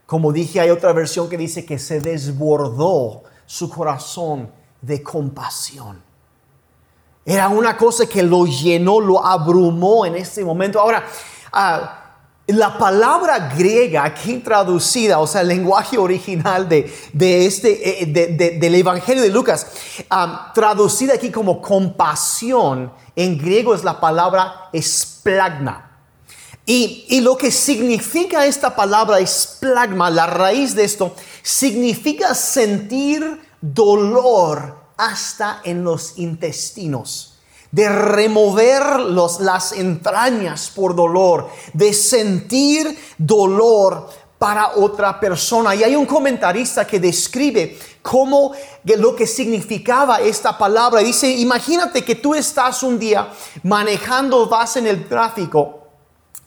Como 0.05 0.33
dije, 0.33 0.59
hay 0.59 0.69
otra 0.69 0.91
versión 0.91 1.29
que 1.29 1.37
dice 1.37 1.65
que 1.65 1.79
se 1.79 2.01
desbordó 2.01 3.23
su 3.45 3.69
corazón 3.69 4.51
de 4.81 5.01
compasión. 5.01 6.03
Era 7.23 7.47
una 7.47 7.77
cosa 7.77 8.05
que 8.05 8.21
lo 8.21 8.45
llenó, 8.45 8.99
lo 8.99 9.25
abrumó 9.25 10.05
en 10.05 10.15
ese 10.15 10.43
momento. 10.43 10.79
Ahora, 10.79 11.05
ah, 11.53 12.00
la 12.55 12.77
palabra 12.77 13.53
griega 13.55 14.03
aquí 14.03 14.37
traducida, 14.37 15.19
o 15.19 15.27
sea, 15.27 15.41
el 15.41 15.47
lenguaje 15.47 15.97
original 15.97 16.67
de, 16.67 17.45
este, 17.45 18.03
eh, 18.03 18.57
del 18.59 18.75
Evangelio 18.75 19.21
de 19.21 19.29
Lucas, 19.29 19.67
traducida 20.53 21.15
aquí 21.15 21.29
como 21.29 21.61
compasión, 21.61 22.91
en 23.15 23.37
griego 23.37 23.75
es 23.75 23.83
la 23.83 23.99
palabra 23.99 24.69
esplagma. 24.73 25.89
Y, 26.65 27.05
y, 27.09 27.21
lo 27.21 27.37
que 27.37 27.51
significa 27.51 28.45
esta 28.45 28.75
palabra 28.75 29.19
esplagma, 29.19 30.09
la 30.09 30.27
raíz 30.27 30.75
de 30.75 30.83
esto, 30.83 31.15
significa 31.41 32.35
sentir 32.35 33.41
dolor 33.59 34.77
hasta 34.95 35.61
en 35.63 35.83
los 35.83 36.17
intestinos, 36.17 37.30
de 37.71 37.87
remover 37.89 38.99
las 38.99 39.71
entrañas 39.71 40.69
por 40.69 40.95
dolor, 40.95 41.49
de 41.73 41.93
sentir 41.93 42.97
dolor 43.17 44.09
para 44.37 44.71
otra 44.75 45.19
persona. 45.19 45.75
Y 45.75 45.83
hay 45.83 45.95
un 45.95 46.05
comentarista 46.05 46.85
que 46.85 46.99
describe 46.99 47.77
cómo 48.01 48.53
lo 48.83 49.15
que 49.15 49.27
significaba 49.27 50.19
esta 50.19 50.57
palabra. 50.57 51.01
Dice, 51.01 51.29
imagínate 51.29 52.03
que 52.03 52.15
tú 52.15 52.33
estás 52.33 52.83
un 52.83 52.97
día 52.99 53.29
manejando, 53.63 54.47
vas 54.47 54.77
en 54.77 54.87
el 54.87 55.07
tráfico 55.07 55.80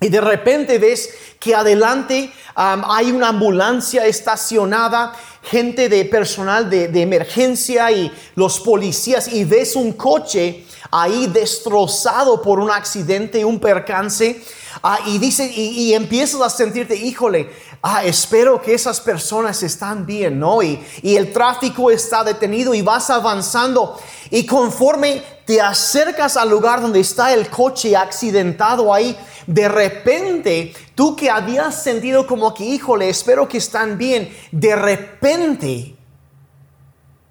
y 0.05 0.11
de 0.11 0.21
repente 0.21 0.79
ves 0.79 1.09
que 1.41 1.55
adelante 1.55 2.31
hay 2.55 3.11
una 3.11 3.29
ambulancia 3.29 4.05
estacionada, 4.05 5.15
gente 5.43 5.89
de 5.89 6.05
personal 6.05 6.69
de, 6.69 7.01
emergencia 7.01 7.91
y 7.91 8.13
los 8.35 8.61
policías, 8.61 9.29
y 9.29 9.45
ves 9.45 9.75
un 9.77 9.93
coche 9.93 10.67
ahí 10.91 11.27
destrozado 11.29 12.43
por 12.43 12.61
un 12.61 12.71
accidente, 12.71 13.47
un 13.47 13.59
percance, 13.59 14.43
ah, 14.83 14.99
y, 15.07 15.17
dice, 15.17 15.51
y, 15.51 15.95
empiezas 15.95 16.43
a 16.43 16.51
sentirte, 16.51 16.95
híjole, 16.95 17.51
ah, 17.81 18.05
espero 18.05 18.61
que 18.61 18.75
esas 18.75 19.01
personas 19.01 19.63
están 19.63 20.05
bien, 20.05 20.39
¿no? 20.39 20.63
Y, 20.63 20.85
y 21.01 21.17
el 21.17 21.33
tráfico 21.33 21.91
está 21.91 22.23
detenido 22.23 22.75
y 22.75 22.83
vas 22.83 23.09
avanzando, 23.09 23.99
y 24.31 24.45
conforme 24.45 25.23
te 25.47 25.61
acercas 25.61 26.37
al 26.37 26.51
lugar 26.51 26.81
donde 26.81 27.01
está 27.01 27.33
el 27.33 27.49
coche 27.49 27.97
accidentado 27.97 28.93
ahí, 28.93 29.17
de 29.47 29.69
repente, 29.69 30.75
tú 30.95 31.17
que 31.17 31.31
habías 31.31 31.83
sentido 31.83 32.27
como 32.27 32.55
que, 32.55 32.65
híjole, 32.65 33.09
espero 33.09 33.49
que 33.49 33.59
están 33.59 33.99
bien, 33.99 34.35
de 34.53 34.77
repente 34.77 35.97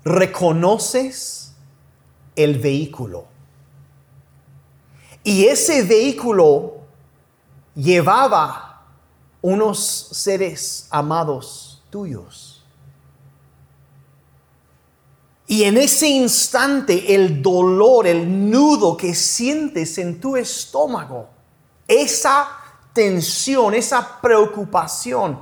reconoces 0.03 1.53
el 2.35 2.59
vehículo. 2.59 3.25
Y 5.23 5.45
ese 5.45 5.83
vehículo 5.83 6.75
llevaba 7.75 8.85
unos 9.41 10.09
seres 10.11 10.87
amados 10.89 11.83
tuyos. 11.89 12.63
Y 15.47 15.63
en 15.63 15.77
ese 15.77 16.07
instante 16.07 17.13
el 17.13 17.41
dolor, 17.41 18.07
el 18.07 18.49
nudo 18.49 18.97
que 18.97 19.13
sientes 19.13 19.97
en 19.97 20.19
tu 20.19 20.35
estómago, 20.35 21.29
esa 21.87 22.47
tensión, 22.93 23.73
esa 23.73 24.21
preocupación, 24.21 25.41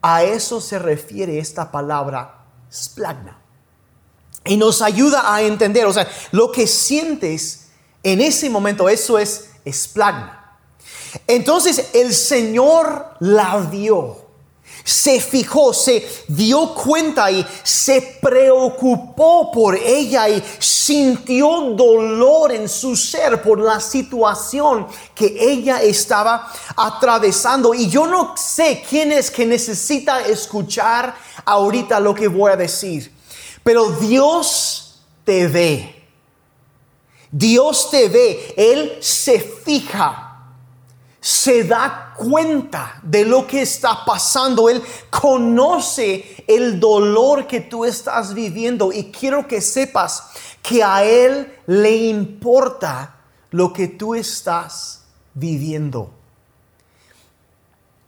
a 0.00 0.24
eso 0.24 0.60
se 0.60 0.78
refiere 0.78 1.38
esta 1.38 1.70
palabra 1.70 2.44
splagna. 2.72 3.38
Y 4.44 4.56
nos 4.56 4.82
ayuda 4.82 5.32
a 5.32 5.42
entender, 5.42 5.86
o 5.86 5.92
sea, 5.92 6.08
lo 6.32 6.50
que 6.50 6.66
sientes 6.66 7.68
en 8.02 8.20
ese 8.20 8.50
momento, 8.50 8.88
eso 8.88 9.18
es 9.18 9.50
splagna. 9.70 10.58
Entonces 11.26 11.90
el 11.94 12.12
Señor 12.14 13.16
la 13.20 13.58
vio 13.58 14.21
se 14.84 15.20
fijó, 15.20 15.72
se 15.72 16.06
dio 16.28 16.74
cuenta 16.74 17.30
y 17.30 17.46
se 17.62 18.18
preocupó 18.20 19.50
por 19.52 19.76
ella 19.76 20.28
y 20.28 20.42
sintió 20.58 21.72
dolor 21.76 22.52
en 22.52 22.68
su 22.68 22.96
ser 22.96 23.42
por 23.42 23.60
la 23.60 23.80
situación 23.80 24.86
que 25.14 25.36
ella 25.38 25.82
estaba 25.82 26.50
atravesando. 26.76 27.74
Y 27.74 27.88
yo 27.88 28.06
no 28.06 28.34
sé 28.36 28.84
quién 28.88 29.12
es 29.12 29.30
que 29.30 29.46
necesita 29.46 30.22
escuchar 30.22 31.14
ahorita 31.44 32.00
lo 32.00 32.14
que 32.14 32.28
voy 32.28 32.52
a 32.52 32.56
decir, 32.56 33.12
pero 33.62 33.90
Dios 33.92 35.00
te 35.24 35.46
ve. 35.48 35.98
Dios 37.30 37.90
te 37.90 38.08
ve, 38.10 38.54
Él 38.58 38.98
se 39.00 39.40
fija 39.40 40.31
se 41.22 41.62
da 41.62 42.14
cuenta 42.16 42.98
de 43.00 43.24
lo 43.24 43.46
que 43.46 43.62
está 43.62 44.04
pasando. 44.04 44.68
Él 44.68 44.82
conoce 45.08 46.44
el 46.48 46.80
dolor 46.80 47.46
que 47.46 47.60
tú 47.60 47.84
estás 47.84 48.34
viviendo 48.34 48.92
y 48.92 49.04
quiero 49.12 49.46
que 49.46 49.60
sepas 49.60 50.24
que 50.60 50.82
a 50.82 51.04
Él 51.04 51.60
le 51.66 51.94
importa 51.94 53.20
lo 53.50 53.72
que 53.72 53.86
tú 53.86 54.16
estás 54.16 55.04
viviendo. 55.32 56.21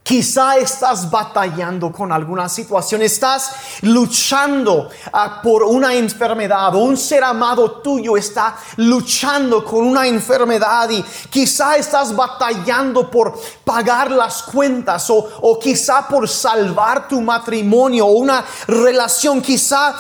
Quizá 0.05 0.59
estás 0.59 1.11
batallando 1.11 1.91
con 1.91 2.13
alguna 2.13 2.47
situación, 2.47 3.01
estás 3.01 3.53
luchando 3.81 4.91
ah, 5.11 5.41
por 5.43 5.63
una 5.63 5.95
enfermedad 5.95 6.75
o 6.75 6.81
un 6.81 6.99
ser 6.99 7.25
amado 7.25 7.81
tuyo 7.81 8.15
está 8.15 8.55
luchando 8.77 9.65
con 9.65 9.83
una 9.83 10.07
enfermedad 10.07 10.91
y 10.91 11.03
quizá 11.31 11.79
estás 11.79 12.15
batallando 12.15 13.11
por 13.11 13.33
pagar 13.65 14.11
las 14.11 14.43
cuentas 14.43 15.09
o, 15.09 15.27
o 15.41 15.59
quizá 15.59 16.07
por 16.07 16.29
salvar 16.29 17.09
tu 17.09 17.23
matrimonio 17.23 18.05
o 18.05 18.13
una 18.13 18.45
relación, 18.69 19.41
quizá 19.41 19.97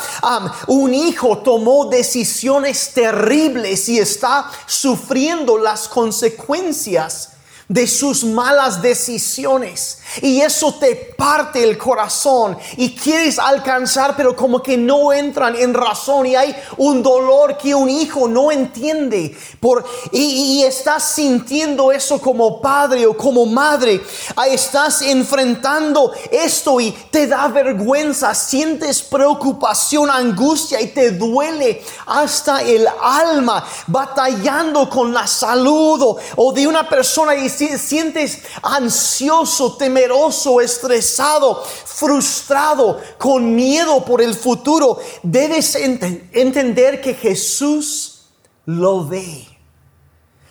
un 0.66 0.92
hijo 0.92 1.38
tomó 1.38 1.87
decisiones 1.87 2.92
terribles 2.92 3.88
y 3.88 4.00
está 4.00 4.50
sufriendo 4.66 5.56
las 5.56 5.88
consecuencias 5.88 7.30
de 7.68 7.87
sus 7.87 8.25
malas 8.25 8.83
decisiones. 8.83 9.99
Y 10.23 10.40
eso 10.40 10.75
te 10.75 10.94
parte 10.94 11.62
el 11.62 11.78
corazón 11.78 12.56
y 12.76 12.94
quieres 12.94 13.38
alcanzar, 13.38 14.14
pero 14.16 14.37
como 14.37 14.62
que 14.62 14.76
no 14.76 15.12
entran 15.12 15.56
en 15.56 15.75
razón 15.75 16.26
y 16.26 16.37
hay 16.37 16.54
un 16.76 17.02
dolor 17.02 17.56
que 17.56 17.75
un 17.75 17.88
hijo 17.88 18.28
no 18.28 18.52
entiende. 18.52 19.37
Por, 19.61 19.85
y, 20.12 20.62
estás 20.64 21.14
sintiendo 21.14 21.92
eso 21.92 22.21
como 22.21 22.61
padre 22.61 23.06
o 23.06 23.16
como 23.16 23.47
madre. 23.47 24.00
Estás 24.47 25.02
enfrentando 25.02 26.12
esto 26.30 26.80
y 26.80 26.92
te 27.11 27.26
da 27.26 27.49
vergüenza, 27.49 28.35
sientes 28.35 29.02
preocupación, 29.02 30.11
angustia 30.11 30.80
y 30.80 30.88
te 30.88 31.12
duele 31.12 31.83
hasta 32.06 32.62
el 32.62 32.87
alma, 33.00 33.64
batallando 33.87 34.88
con 34.88 35.12
la 35.12 35.26
salud 35.26 36.00
o, 36.02 36.16
o 36.37 36.52
de 36.52 36.66
una 36.66 36.88
persona 36.88 37.35
y 37.35 37.42
sientes 37.56 38.42
ansioso, 38.62 39.76
temeroso, 39.76 40.61
estresado, 40.61 41.62
frustrado, 41.64 43.00
con 43.18 43.55
miedo 43.55 44.05
por 44.05 44.20
el 44.20 44.35
futuro, 44.35 44.98
debes 45.22 45.74
entender 45.74 47.00
que 47.00 47.14
Jesús 47.14 48.26
lo 48.66 49.07
ve, 49.07 49.46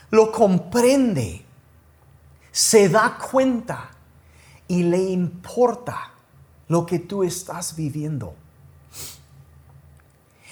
lo 0.10 0.32
comprende, 0.32 1.46
se 2.52 2.90
da 2.90 3.18
cuenta 3.18 3.92
y 4.68 4.84
le 4.84 5.00
importa 5.00 6.12
lo 6.68 6.86
que 6.86 7.00
tú 7.00 7.24
estás 7.24 7.76
viviendo. 7.76 8.36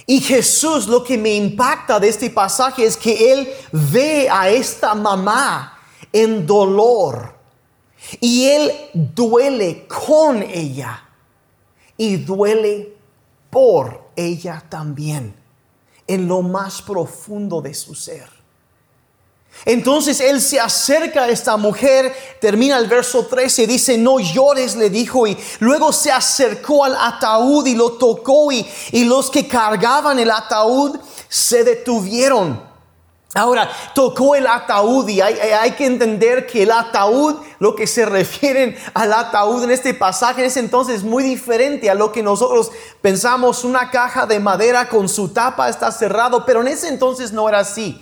Y 0.05 0.19
Jesús 0.19 0.87
lo 0.87 1.03
que 1.03 1.17
me 1.17 1.33
impacta 1.35 1.99
de 1.99 2.09
este 2.09 2.29
pasaje 2.29 2.85
es 2.85 2.97
que 2.97 3.31
Él 3.31 3.47
ve 3.71 4.27
a 4.29 4.49
esta 4.49 4.93
mamá 4.93 5.77
en 6.13 6.45
dolor. 6.45 7.35
Y 8.19 8.45
Él 8.45 8.71
duele 8.93 9.87
con 9.87 10.41
ella 10.41 11.03
y 11.97 12.17
duele 12.17 12.97
por 13.51 14.09
ella 14.15 14.63
también, 14.67 15.35
en 16.07 16.27
lo 16.27 16.41
más 16.41 16.81
profundo 16.81 17.61
de 17.61 17.73
su 17.73 17.93
ser. 17.93 18.41
Entonces 19.65 20.19
él 20.19 20.41
se 20.41 20.59
acerca 20.59 21.23
a 21.23 21.29
esta 21.29 21.57
mujer, 21.57 22.15
termina 22.39 22.77
el 22.79 22.87
verso 22.87 23.27
13, 23.27 23.67
dice, 23.67 23.97
no 23.97 24.19
llores, 24.19 24.75
le 24.75 24.89
dijo, 24.89 25.27
y 25.27 25.37
luego 25.59 25.91
se 25.91 26.11
acercó 26.11 26.85
al 26.85 26.95
ataúd 26.99 27.67
y 27.67 27.75
lo 27.75 27.91
tocó, 27.91 28.51
y, 28.51 28.65
y 28.91 29.03
los 29.03 29.29
que 29.29 29.47
cargaban 29.47 30.17
el 30.17 30.31
ataúd 30.31 30.97
se 31.29 31.63
detuvieron. 31.63 32.70
Ahora, 33.33 33.71
tocó 33.95 34.35
el 34.35 34.45
ataúd 34.45 35.07
y 35.07 35.21
hay, 35.21 35.71
que 35.71 35.85
entender 35.85 36.45
que 36.45 36.63
el 36.63 36.71
ataúd, 36.71 37.37
lo 37.59 37.75
que 37.75 37.87
se 37.87 38.05
refieren 38.05 38.75
al 38.93 39.13
ataúd 39.13 39.63
en 39.63 39.71
este 39.71 39.93
pasaje, 39.93 40.41
en 40.41 40.47
ese 40.47 40.59
entonces 40.59 40.97
es 40.97 41.03
muy 41.03 41.23
diferente 41.23 41.89
a 41.89 41.95
lo 41.95 42.11
que 42.11 42.23
nosotros 42.23 42.71
pensamos, 43.01 43.63
una 43.63 43.89
caja 43.89 44.25
de 44.25 44.41
madera 44.41 44.89
con 44.89 45.07
su 45.07 45.29
tapa 45.29 45.69
está 45.69 45.91
cerrado, 45.93 46.45
pero 46.45 46.59
en 46.59 46.67
ese 46.67 46.89
entonces 46.89 47.31
no 47.31 47.47
era 47.47 47.59
así. 47.59 48.01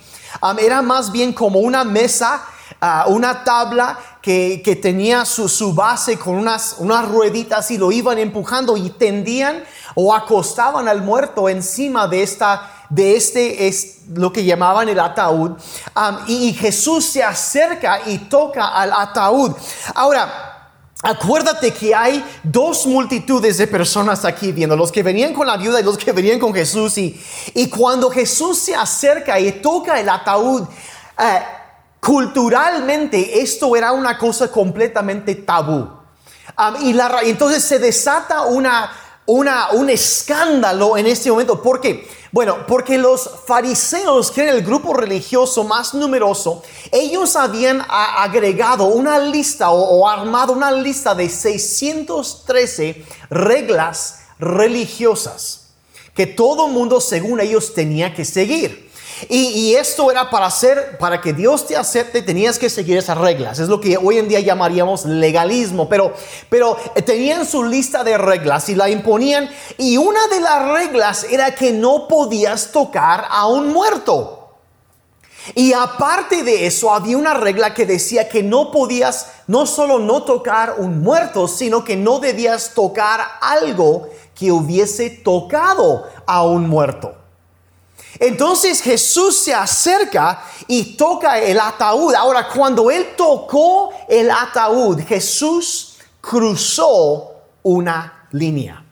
era 0.58 0.82
más 0.82 1.12
bien 1.12 1.32
como 1.32 1.60
una 1.60 1.84
mesa, 1.84 2.42
ah, 2.80 3.04
una 3.06 3.44
tabla 3.44 4.00
que, 4.20 4.80
tenía 4.82 5.24
su, 5.24 5.48
su, 5.48 5.74
base 5.74 6.18
con 6.18 6.34
unas, 6.34 6.74
unas 6.78 7.08
rueditas 7.08 7.70
y 7.70 7.78
lo 7.78 7.92
iban 7.92 8.18
empujando 8.18 8.76
y 8.76 8.90
tendían 8.90 9.62
o 9.94 10.12
acostaban 10.12 10.88
al 10.88 11.02
muerto 11.02 11.48
encima 11.48 12.08
de 12.08 12.24
esta 12.24 12.79
de 12.90 13.16
este 13.16 13.68
es 13.68 13.98
lo 14.12 14.32
que 14.32 14.44
llamaban 14.44 14.88
el 14.88 15.00
ataúd. 15.00 15.52
y, 16.26 16.52
Jesús 16.52 17.06
se 17.06 17.22
acerca 17.22 18.00
y 18.06 18.18
toca 18.18 18.68
al 18.68 18.92
ataúd. 18.92 19.52
Ahora, 19.94 20.46
Acuérdate 21.02 21.72
que 21.72 21.94
hay 21.94 22.22
dos 22.42 22.86
multitudes 22.86 23.56
de 23.56 23.66
personas 23.66 24.22
aquí 24.26 24.52
viendo, 24.52 24.76
los 24.76 24.92
que 24.92 25.02
venían 25.02 25.32
con 25.32 25.46
la 25.46 25.56
viuda 25.56 25.80
y 25.80 25.82
los 25.82 25.96
que 25.96 26.12
venían 26.12 26.38
con 26.38 26.52
Jesús. 26.52 26.98
Y, 26.98 27.18
y 27.54 27.70
cuando 27.70 28.10
Jesús 28.10 28.58
se 28.58 28.74
acerca 28.74 29.40
y 29.40 29.50
toca 29.62 29.98
el 29.98 30.10
ataúd, 30.10 30.64
eh, 31.18 31.42
culturalmente 32.00 33.40
esto 33.40 33.74
era 33.76 33.92
una 33.92 34.18
cosa 34.18 34.50
completamente 34.50 35.34
tabú. 35.36 35.88
y 36.82 36.94
entonces 37.30 37.64
se 37.64 37.78
desata 37.78 38.42
una, 38.42 38.90
una, 39.30 39.70
un 39.70 39.88
escándalo 39.90 40.96
en 40.96 41.06
este 41.06 41.30
momento. 41.30 41.62
¿Por 41.62 41.80
qué? 41.80 42.08
Bueno, 42.32 42.66
porque 42.66 42.98
los 42.98 43.28
fariseos, 43.46 44.30
que 44.30 44.42
eran 44.42 44.56
el 44.56 44.64
grupo 44.64 44.92
religioso 44.92 45.64
más 45.64 45.94
numeroso, 45.94 46.62
ellos 46.92 47.34
habían 47.36 47.84
agregado 47.88 48.84
una 48.84 49.18
lista 49.18 49.70
o, 49.70 50.08
armado 50.08 50.52
una 50.52 50.70
lista 50.70 51.14
de 51.14 51.28
613 51.28 53.04
reglas 53.30 54.20
religiosas 54.38 55.66
que 56.14 56.26
todo 56.26 56.68
mundo, 56.68 57.00
según 57.00 57.40
ellos, 57.40 57.72
tenía 57.72 58.14
que 58.14 58.24
seguir. 58.24 58.89
Y, 59.28 59.74
esto 59.74 60.10
era 60.10 60.30
para 60.30 60.46
hacer, 60.46 60.96
para 60.98 61.20
que 61.20 61.32
Dios 61.32 61.66
te 61.66 61.76
acepte, 61.76 62.22
tenías 62.22 62.58
que 62.58 62.70
seguir 62.70 62.96
esas 62.96 63.18
reglas. 63.18 63.58
Es 63.58 63.68
lo 63.68 63.80
que 63.80 63.96
hoy 63.96 64.18
en 64.18 64.28
día 64.28 64.40
llamaríamos 64.40 65.04
legalismo. 65.04 65.88
Pero, 65.88 66.14
pero 66.48 66.76
tenían 67.04 67.46
su 67.46 67.64
lista 67.64 68.02
de 68.04 68.16
reglas 68.16 68.68
y 68.68 68.74
la 68.74 68.88
imponían. 68.88 69.50
Y 69.78 69.96
una 69.96 70.26
de 70.28 70.40
las 70.40 70.68
reglas 70.68 71.24
era 71.24 71.54
que 71.54 71.72
no 71.72 72.08
podías 72.08 72.72
tocar 72.72 73.26
a 73.28 73.46
un 73.46 73.68
muerto. 73.68 74.36
Y 75.54 75.72
aparte 75.72 76.42
de 76.42 76.66
eso, 76.66 76.92
había 76.92 77.16
una 77.16 77.34
regla 77.34 77.74
que 77.74 77.86
decía 77.86 78.28
que 78.28 78.42
no 78.42 78.70
podías 78.70 79.26
no 79.46 79.66
solo 79.66 79.98
no 79.98 80.22
tocar 80.22 80.76
un 80.78 81.02
muerto, 81.02 81.48
sino 81.48 81.82
que 81.82 81.96
no 81.96 82.18
debías 82.18 82.74
tocar 82.74 83.20
algo 83.40 84.08
que 84.34 84.52
hubiese 84.52 85.10
tocado 85.10 86.04
a 86.26 86.44
un 86.44 86.68
muerto. 86.68 87.19
Entonces 88.20 88.82
Jesús 88.82 89.34
se 89.38 89.54
acerca 89.54 90.44
y 90.66 90.94
toca 90.94 91.40
el 91.40 91.58
ataúd. 91.58 92.14
Ahora, 92.14 92.46
cuando 92.48 92.90
él 92.90 93.14
tocó 93.16 93.90
el 94.06 94.30
ataúd, 94.30 95.00
Jesús 95.00 95.96
cruzó 96.20 97.32
una 97.62 98.28
línea. 98.32 98.84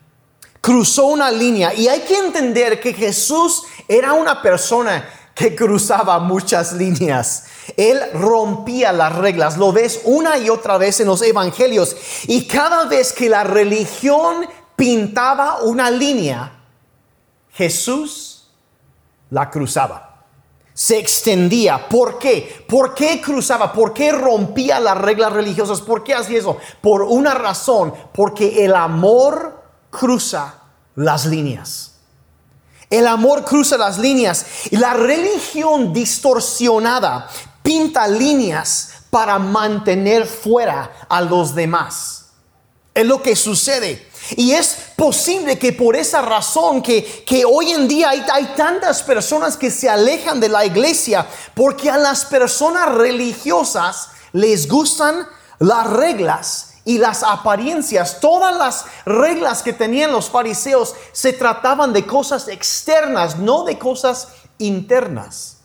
cruzó 0.61 1.05
una 1.05 1.31
línea 1.31 1.73
y 1.73 1.87
hay 1.87 2.01
que 2.01 2.17
entender 2.17 2.81
que 2.81 2.93
Jesús 2.93 3.63
era 3.87 4.11
una 4.13 4.41
persona 4.41 5.07
que 5.33 5.55
cruzaba 5.55 6.19
muchas 6.19 6.73
líneas. 6.73 7.45
Él 7.77 8.01
rompía 8.13 8.91
las 8.91 9.15
reglas, 9.15 9.57
lo 9.57 9.71
ves 9.71 10.01
una 10.03 10.37
y 10.37 10.49
otra 10.49 10.77
vez 10.77 10.99
en 10.99 11.07
los 11.07 11.21
evangelios. 11.21 11.95
Y 12.27 12.45
cada 12.45 12.85
vez 12.85 13.13
que 13.13 13.29
la 13.29 13.45
religión 13.45 14.45
pintaba 14.75 15.61
una 15.61 15.89
línea, 15.89 16.51
Jesús 17.53 18.28
la 19.29 19.49
cruzaba. 19.49 20.25
Se 20.73 20.97
extendía. 20.97 21.89
¿Por 21.89 22.17
qué? 22.17 22.65
¿Por 22.67 22.93
qué 22.93 23.19
cruzaba? 23.21 23.73
¿Por 23.73 23.93
qué 23.93 24.11
rompía 24.11 24.79
las 24.79 24.97
reglas 24.97 25.33
religiosas? 25.33 25.81
¿Por 25.81 26.03
qué 26.03 26.13
hacía 26.13 26.39
eso? 26.39 26.57
Por 26.81 27.01
una 27.01 27.33
razón, 27.33 27.93
porque 28.13 28.63
el 28.63 28.73
amor 28.75 29.61
cruza 29.89 30.55
las 30.95 31.25
líneas. 31.25 31.95
El 32.89 33.07
amor 33.07 33.43
cruza 33.43 33.77
las 33.77 33.99
líneas 33.99 34.45
y 34.71 34.77
la 34.77 34.93
religión 34.93 35.93
distorsionada 35.93 37.29
pinta 37.61 38.07
líneas 38.07 39.03
para 39.09 39.37
mantener 39.37 40.25
fuera 40.25 40.91
a 41.07 41.21
los 41.21 41.53
demás. 41.53 42.18
Es 42.99 43.05
lo 43.05 43.21
que 43.21 43.33
sucede. 43.33 44.09
Y 44.35 44.51
es 44.51 44.75
posible 44.97 45.57
que 45.57 45.71
por 45.71 45.95
esa 45.95 46.21
razón 46.21 46.81
que, 46.81 47.23
que 47.25 47.45
hoy 47.45 47.71
en 47.71 47.87
día 47.87 48.09
hay, 48.09 48.21
hay, 48.29 48.45
tantas 48.57 49.01
personas 49.03 49.55
que 49.55 49.71
se 49.71 49.87
alejan 49.87 50.41
de 50.41 50.49
la 50.49 50.65
iglesia 50.65 51.25
porque 51.55 51.89
a 51.89 51.97
las 51.97 52.25
personas 52.25 52.93
religiosas 52.93 54.09
les 54.33 54.67
gustan 54.67 55.25
las 55.59 55.89
reglas 55.89 56.73
y 56.83 56.97
las 56.97 57.23
apariencias, 57.23 58.19
todas 58.19 58.53
las 58.57 58.83
reglas 59.05 59.63
que 59.63 59.71
tenían 59.71 60.11
los 60.11 60.29
fariseos 60.29 60.93
se 61.13 61.31
trataban 61.31 61.93
de 61.93 62.05
cosas 62.05 62.49
externas, 62.49 63.37
no 63.37 63.63
de 63.63 63.79
cosas 63.79 64.27
internas. 64.57 65.58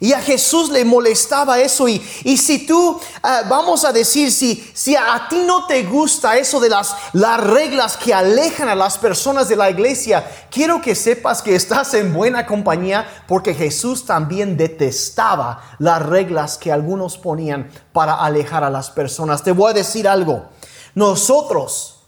Y 0.00 0.12
a 0.12 0.20
Jesús 0.20 0.70
le 0.70 0.84
molestaba 0.84 1.58
eso. 1.58 1.88
Y, 1.88 2.02
y 2.22 2.36
si 2.36 2.66
tú, 2.66 3.00
ah, 3.22 3.42
vamos 3.48 3.84
a 3.84 3.92
decir, 3.92 4.30
si, 4.30 4.70
si 4.72 4.94
a 4.94 5.26
ti 5.28 5.42
no 5.44 5.66
te 5.66 5.82
gusta 5.82 6.36
eso 6.36 6.60
de 6.60 6.68
las, 6.68 6.94
las 7.12 7.40
reglas 7.40 7.96
que 7.96 8.14
alejan 8.14 8.68
a 8.68 8.76
las 8.76 8.96
personas 8.96 9.48
de 9.48 9.56
la 9.56 9.70
iglesia, 9.70 10.24
quiero 10.50 10.80
que 10.80 10.94
sepas 10.94 11.42
que 11.42 11.56
estás 11.56 11.94
en 11.94 12.12
buena 12.12 12.46
compañía 12.46 13.24
porque 13.26 13.54
Jesús 13.54 14.06
también 14.06 14.56
detestaba 14.56 15.62
las 15.78 16.04
reglas 16.04 16.58
que 16.58 16.70
algunos 16.70 17.18
ponían 17.18 17.68
para 17.92 18.14
alejar 18.14 18.62
a 18.62 18.70
las 18.70 18.90
personas. 18.90 19.42
Te 19.42 19.52
voy 19.52 19.72
a 19.72 19.74
decir 19.74 20.06
algo. 20.06 20.46
Nosotros 20.94 22.02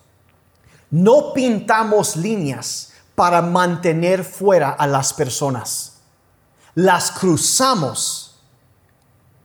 no 0.90 1.32
pintamos 1.32 2.16
líneas 2.16 2.92
para 3.16 3.42
mantener 3.42 4.24
fuera 4.24 4.70
a 4.70 4.86
las 4.86 5.12
personas 5.12 5.89
las 6.74 7.10
cruzamos 7.10 8.34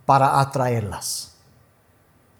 para 0.05 0.39
atraerlas. 0.39 1.31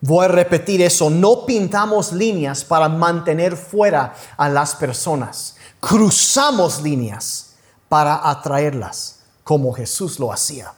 Voy 0.02 0.26
a 0.26 0.28
repetir 0.28 0.82
eso, 0.82 1.10
no 1.10 1.45
pintamos 1.45 2.12
líneas 2.12 2.63
para 2.63 2.89
mantener 2.89 3.58
fuera 3.58 4.13
a 4.38 4.50
las 4.50 4.76
personas, 4.76 5.56
cruzamos 5.80 6.82
líneas 6.82 7.56
para 7.89 8.30
atraerlas, 8.30 9.19
como 9.43 9.74
Jesús 9.74 10.19
lo 10.19 10.32
hacía. 10.32 10.74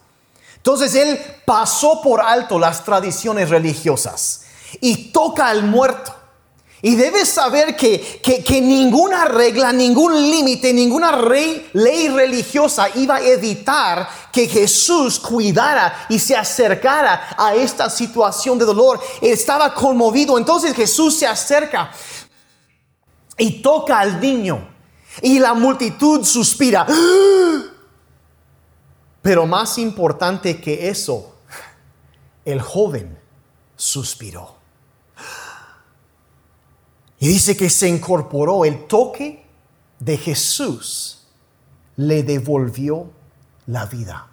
Entonces 0.55 0.95
Él 0.95 1.19
pasó 1.45 2.01
por 2.01 2.21
alto 2.21 2.59
las 2.59 2.83
tradiciones 2.83 3.49
religiosas 3.49 4.43
y 4.81 5.11
toca 5.11 5.49
al 5.49 5.63
muerto 5.63 6.13
y 6.81 6.95
debes 6.95 7.29
saber 7.29 7.75
que, 7.75 8.21
ninguna 8.61 9.25
regla, 9.25 9.73
ningún 9.73 10.13
límite, 10.29 10.73
ninguna 10.73 11.19
ley 11.73 12.09
religiosa 12.09 12.87
iba 12.95 13.15
a 13.15 13.21
evitar 13.21 14.07
que 14.31 14.47
Jesús 14.47 15.19
cuidara 15.19 16.05
y 16.07 16.19
se 16.19 16.35
acercara 16.35 17.35
a 17.35 17.55
esta 17.55 17.89
situación 17.89 18.59
de 18.59 18.65
dolor. 18.65 18.99
estaba 19.21 19.73
conmovido. 19.73 20.37
Entonces 20.37 20.75
Jesús 20.75 21.17
se 21.17 21.25
acerca 21.25 21.91
y 23.37 23.61
toca 23.61 23.99
al 23.99 24.21
niño. 24.21 24.75
Y 25.23 25.39
la 25.39 25.55
multitud 25.55 26.23
suspira. 26.23 26.85
Pero 29.23 29.47
más 29.47 29.79
importante 29.79 30.61
que 30.61 30.89
eso, 30.89 31.33
el 32.45 32.61
joven 32.61 33.17
suspiró. 33.75 34.56
Y 37.19 37.27
dice 37.27 37.57
que 37.57 37.69
se 37.69 37.87
incorporó 37.87 38.63
el 38.65 38.85
toque 38.85 39.43
de 39.99 40.17
Jesús, 40.17 41.27
le 41.95 42.23
devolvió 42.23 43.09
la 43.65 43.85
vida. 43.85 44.27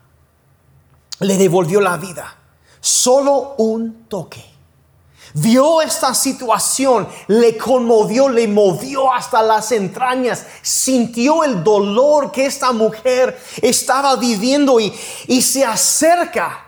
Le 1.21 1.39
devolvió 1.39 1.81
la 1.81 1.97
vida. 1.97 2.37
Solo 2.81 3.55
un 3.57 4.05
toque. 4.05 4.45
Vio 5.33 5.81
esta 5.83 6.15
situación, 6.15 7.09
le 7.27 7.57
conmovió, 7.57 8.29
le 8.29 8.47
movió 8.47 9.13
hasta 9.13 9.43
las 9.43 9.73
entrañas, 9.73 10.47
sintió 10.63 11.43
el 11.43 11.65
dolor 11.65 12.31
que 12.31 12.47
esta 12.47 12.71
mujer 12.71 13.37
estaba 13.61 14.15
viviendo 14.15 14.79
y, 14.79 14.93
y 15.27 15.43
se 15.43 15.65
acerca 15.65 16.65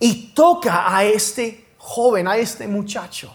y 0.00 0.32
toca 0.32 0.96
a 0.96 1.04
este 1.04 1.74
joven, 1.78 2.26
a 2.26 2.36
este 2.36 2.66
muchacho. 2.66 3.32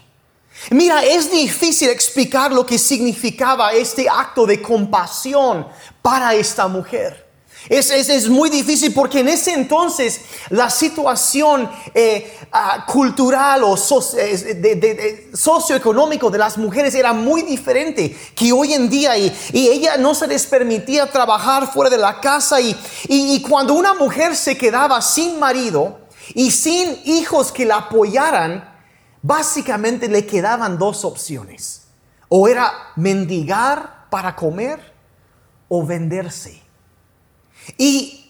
Mira, 0.70 1.04
es 1.04 1.30
difícil 1.30 1.90
explicar 1.90 2.52
lo 2.52 2.66
que 2.66 2.78
significaba 2.78 3.72
este 3.72 4.08
acto 4.08 4.46
de 4.46 4.60
compasión 4.60 5.68
para 6.02 6.34
esta 6.34 6.66
mujer. 6.66 7.26
Es, 7.68 7.90
es, 7.90 8.28
muy 8.28 8.48
difícil 8.48 8.94
porque 8.94 9.18
en 9.20 9.28
ese 9.28 9.52
entonces 9.52 10.20
la 10.50 10.70
situación 10.70 11.68
eh, 11.94 12.38
ah, 12.52 12.86
cultural 12.86 13.64
o 13.64 13.76
socioeconómico 13.76 16.30
de 16.30 16.38
las 16.38 16.56
mujeres 16.58 16.94
era 16.94 17.12
muy 17.12 17.42
diferente 17.42 18.16
que 18.36 18.52
hoy 18.52 18.72
en 18.72 18.88
día 18.88 19.18
y, 19.18 19.32
ella 19.52 19.96
no 19.96 20.14
se 20.14 20.28
les 20.28 20.46
permitía 20.46 21.10
trabajar 21.10 21.72
fuera 21.72 21.90
de 21.90 21.98
la 21.98 22.20
casa 22.20 22.60
y, 22.60 22.78
y 23.08 23.42
cuando 23.42 23.74
una 23.74 23.94
mujer 23.94 24.36
se 24.36 24.56
quedaba 24.56 25.02
sin 25.02 25.40
marido 25.40 25.98
y 26.34 26.52
sin 26.52 27.00
hijos 27.04 27.50
que 27.50 27.66
la 27.66 27.78
apoyaran, 27.78 28.75
básicamente 29.26 30.08
le 30.08 30.24
quedaban 30.24 30.78
dos 30.78 31.04
opciones. 31.04 31.88
O 32.28 32.48
era 32.48 32.72
mendigar 32.96 34.06
para 34.08 34.36
comer 34.36 34.80
o 35.68 35.84
venderse. 35.84 36.62
Y 37.76 38.25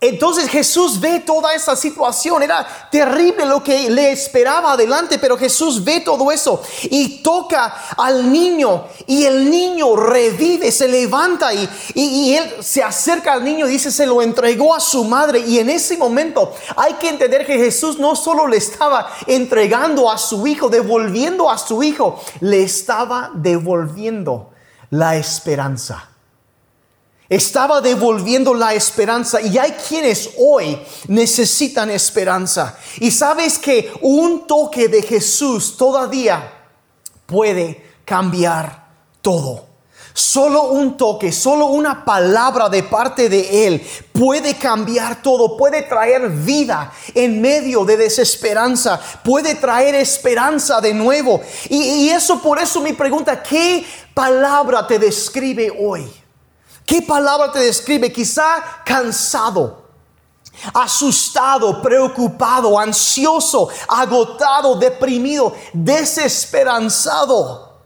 entonces 0.00 0.48
Jesús 0.48 1.00
ve 1.00 1.18
toda 1.20 1.52
esa 1.54 1.74
situación. 1.74 2.40
Era 2.42 2.64
terrible 2.90 3.44
lo 3.44 3.64
que 3.64 3.90
le 3.90 4.12
esperaba 4.12 4.72
adelante, 4.72 5.18
pero 5.18 5.36
Jesús 5.36 5.82
ve 5.82 6.00
todo 6.00 6.30
eso 6.30 6.62
y 6.84 7.20
toca 7.20 7.74
al 7.96 8.30
niño 8.30 8.84
y 9.08 9.24
el 9.24 9.50
niño 9.50 9.96
revive, 9.96 10.70
se 10.70 10.86
levanta 10.86 11.52
y, 11.52 11.68
y, 11.94 12.34
él 12.36 12.62
se 12.62 12.82
acerca 12.82 13.32
al 13.32 13.42
niño 13.42 13.66
y 13.66 13.72
dice, 13.72 13.90
se 13.90 14.06
lo 14.06 14.22
entregó 14.22 14.72
a 14.72 14.78
su 14.78 15.02
madre. 15.02 15.40
Y 15.40 15.58
en 15.58 15.68
ese 15.68 15.96
momento 15.96 16.54
hay 16.76 16.94
que 16.94 17.08
entender 17.08 17.44
que 17.44 17.58
Jesús 17.58 17.98
no 17.98 18.14
solo 18.14 18.46
le 18.46 18.58
estaba 18.58 19.10
entregando 19.26 20.08
a 20.08 20.16
su 20.16 20.46
hijo, 20.46 20.68
devolviendo 20.68 21.50
a 21.50 21.58
su 21.58 21.82
hijo, 21.82 22.20
le 22.40 22.62
estaba 22.62 23.32
devolviendo 23.34 24.50
la 24.90 25.16
esperanza. 25.16 26.07
Estaba 27.28 27.82
devolviendo 27.82 28.54
la 28.54 28.72
esperanza 28.72 29.40
y 29.42 29.58
hay 29.58 29.72
quienes 29.72 30.30
hoy 30.38 30.78
necesitan 31.08 31.90
esperanza. 31.90 32.78
Y 33.00 33.10
sabes 33.10 33.58
que 33.58 33.92
un 34.00 34.46
toque 34.46 34.88
de 34.88 35.02
Jesús 35.02 35.76
todavía 35.76 36.50
puede 37.26 37.84
cambiar 38.06 38.88
todo. 39.20 39.66
Solo 40.14 40.70
un 40.70 40.96
toque, 40.96 41.30
solo 41.30 41.66
una 41.66 42.04
palabra 42.04 42.68
de 42.68 42.82
parte 42.82 43.28
de 43.28 43.66
Él 43.66 43.86
puede 44.12 44.54
cambiar 44.54 45.22
todo, 45.22 45.56
puede 45.56 45.82
traer 45.82 46.28
vida 46.30 46.90
en 47.14 47.40
medio 47.40 47.84
de 47.84 47.98
desesperanza, 47.98 48.98
puede 49.22 49.54
traer 49.54 49.94
esperanza 49.94 50.80
de 50.80 50.94
nuevo. 50.94 51.40
Y, 51.68 52.08
eso 52.08 52.42
por 52.42 52.58
eso 52.58 52.80
mi 52.80 52.94
pregunta, 52.94 53.42
¿qué 53.42 53.86
palabra 54.12 54.86
te 54.86 54.98
describe 54.98 55.70
hoy? 55.78 56.10
¿Qué 56.88 57.02
palabra 57.02 57.52
te 57.52 57.58
describe? 57.58 58.10
Quizá 58.10 58.80
cansado, 58.82 59.84
asustado, 60.72 61.82
preocupado, 61.82 62.78
ansioso, 62.78 63.68
agotado, 63.86 64.74
deprimido, 64.76 65.54
desesperanzado. 65.74 67.76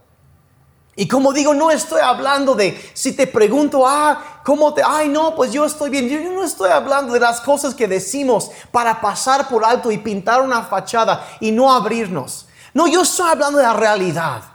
Y 0.95 1.09
como 1.09 1.33
digo, 1.33 1.53
no 1.53 1.73
estoy 1.73 2.01
hablando 2.01 2.55
de, 2.55 2.81
si 2.95 3.17
te 3.17 3.27
pregunto, 3.27 3.85
ah, 3.85 4.41
¿cómo 4.45 4.73
te, 4.73 4.85
ay, 4.87 5.09
no, 5.09 5.35
pues 5.35 5.51
yo 5.51 5.65
estoy 5.65 5.91
bien. 5.91 6.09
Yo 6.09 6.21
no 6.31 6.45
estoy 6.45 6.71
hablando 6.71 7.13
de 7.13 7.19
las 7.19 7.41
cosas 7.41 7.75
que 7.75 7.89
decimos 7.89 8.53
para 8.71 9.01
pasar 9.01 9.49
por 9.49 9.65
alto 9.65 9.91
y 9.91 9.99
pintar 9.99 10.43
una 10.43 10.63
fachada 10.63 11.27
y 11.41 11.51
no 11.51 11.73
abrirnos. 11.73 12.47
No, 12.73 12.87
yo 12.87 13.03
estoy 13.03 13.29
hablando 13.29 13.59
de 13.59 13.65
la 13.65 13.73
realidad. 13.73 14.52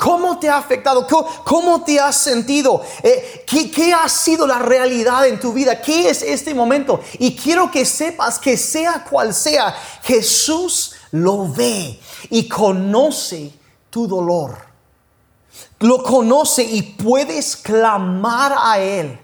¿Cómo 0.00 0.38
te 0.38 0.48
ha 0.48 0.56
afectado? 0.56 1.06
¿Cómo, 1.44 1.84
te 1.84 2.00
has 2.00 2.16
sentido? 2.16 2.80
Eh, 3.02 3.44
¿qué, 3.46 3.70
¿Qué 3.70 3.92
ha 3.92 4.08
sido 4.08 4.46
la 4.46 4.58
realidad 4.58 5.26
en 5.26 5.38
tu 5.38 5.52
vida? 5.52 5.82
¿Qué 5.82 6.08
es 6.08 6.22
este 6.22 6.54
momento? 6.54 7.00
Y 7.18 7.36
quiero 7.36 7.70
que 7.70 7.84
sepas 7.84 8.38
que 8.38 8.56
sea 8.56 9.04
cual 9.04 9.34
sea, 9.34 9.74
Jesús 10.02 10.94
lo 11.10 11.52
ve 11.52 12.00
y 12.30 12.48
conoce 12.48 13.52
tu 13.90 14.06
dolor. 14.06 14.56
Lo 15.80 16.02
conoce 16.02 16.62
y 16.62 16.80
puedes 16.80 17.54
clamar 17.54 18.54
a 18.58 18.78
Él. 18.78 19.20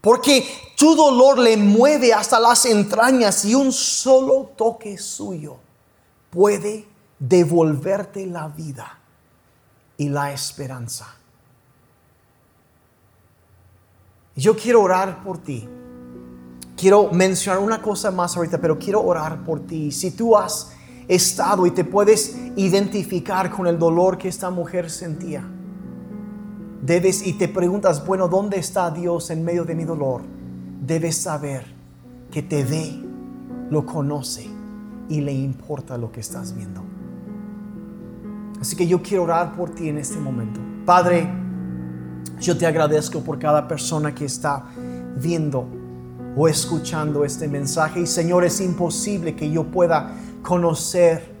Porque 0.00 0.48
tu 0.76 0.94
dolor 0.94 1.40
le 1.40 1.56
mueve 1.56 2.12
hasta 2.12 2.38
las 2.38 2.66
entrañas 2.66 3.44
y 3.44 3.56
un 3.56 3.72
solo 3.72 4.52
toque 4.56 4.96
suyo 4.96 5.56
puede 6.30 6.86
devolverte 7.18 8.26
la 8.26 8.46
vida 8.46 9.01
y 10.02 10.08
la 10.08 10.32
esperanza. 10.32 11.06
Yo 14.34 14.56
quiero 14.56 14.82
orar 14.82 15.22
por 15.22 15.38
ti. 15.38 15.68
Quiero 16.76 17.12
mencionar 17.12 17.62
una 17.62 17.80
cosa 17.80 18.10
más 18.10 18.36
ahorita, 18.36 18.58
pero 18.58 18.76
quiero 18.80 19.00
orar 19.00 19.44
por 19.44 19.60
ti. 19.60 19.92
Si 19.92 20.10
tú 20.10 20.36
has 20.36 20.72
estado 21.06 21.66
y 21.66 21.70
te 21.70 21.84
puedes 21.84 22.36
identificar 22.56 23.48
con 23.48 23.68
el 23.68 23.78
dolor 23.78 24.18
que 24.18 24.26
esta 24.26 24.50
mujer 24.50 24.90
sentía, 24.90 25.44
debes 26.82 27.24
y 27.24 27.34
te 27.34 27.46
preguntas, 27.46 28.04
bueno, 28.04 28.26
¿dónde 28.26 28.58
está 28.58 28.90
Dios 28.90 29.30
en 29.30 29.44
medio 29.44 29.64
de 29.64 29.76
mi 29.76 29.84
dolor? 29.84 30.22
Debes 30.84 31.16
saber 31.16 31.64
que 32.32 32.42
te 32.42 32.64
ve, 32.64 33.00
lo 33.70 33.86
conoce 33.86 34.48
y 35.08 35.20
le 35.20 35.32
importa 35.32 35.96
lo 35.96 36.10
que 36.10 36.18
estás 36.18 36.56
viendo. 36.56 36.91
Así 38.62 38.76
que 38.76 38.86
yo 38.86 39.02
quiero 39.02 39.24
orar 39.24 39.56
por 39.56 39.70
ti 39.70 39.88
en 39.88 39.98
este 39.98 40.20
momento. 40.20 40.60
Padre, 40.86 41.28
yo 42.40 42.56
te 42.56 42.64
agradezco 42.64 43.18
por 43.18 43.36
cada 43.36 43.66
persona 43.66 44.14
que 44.14 44.24
está 44.24 44.66
viendo 45.16 45.66
o 46.36 46.46
escuchando 46.46 47.24
este 47.24 47.48
mensaje. 47.48 48.02
Y 48.02 48.06
Señor, 48.06 48.44
es 48.44 48.60
imposible 48.60 49.34
que 49.34 49.50
yo 49.50 49.64
pueda 49.64 50.12
conocer 50.44 51.34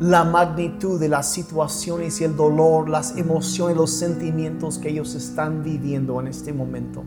la 0.00 0.22
magnitud 0.22 1.00
de 1.00 1.08
las 1.08 1.32
situaciones 1.32 2.20
y 2.20 2.24
el 2.24 2.36
dolor, 2.36 2.90
las 2.90 3.16
emociones, 3.16 3.74
los 3.74 3.90
sentimientos 3.90 4.76
que 4.76 4.90
ellos 4.90 5.14
están 5.14 5.62
viviendo 5.62 6.20
en 6.20 6.26
este 6.26 6.52
momento. 6.52 7.04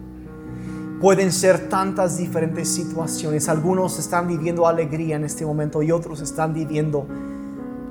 Pueden 0.99 1.31
ser 1.31 1.69
tantas 1.69 2.17
diferentes 2.17 2.69
situaciones. 2.69 3.49
Algunos 3.49 3.99
están 3.99 4.27
viviendo 4.27 4.65
alegría 4.65 5.15
en 5.15 5.25
este 5.25 5.45
momento 5.45 5.83
y 5.83 5.91
otros 5.91 6.21
están 6.21 6.55
viviendo 6.55 7.05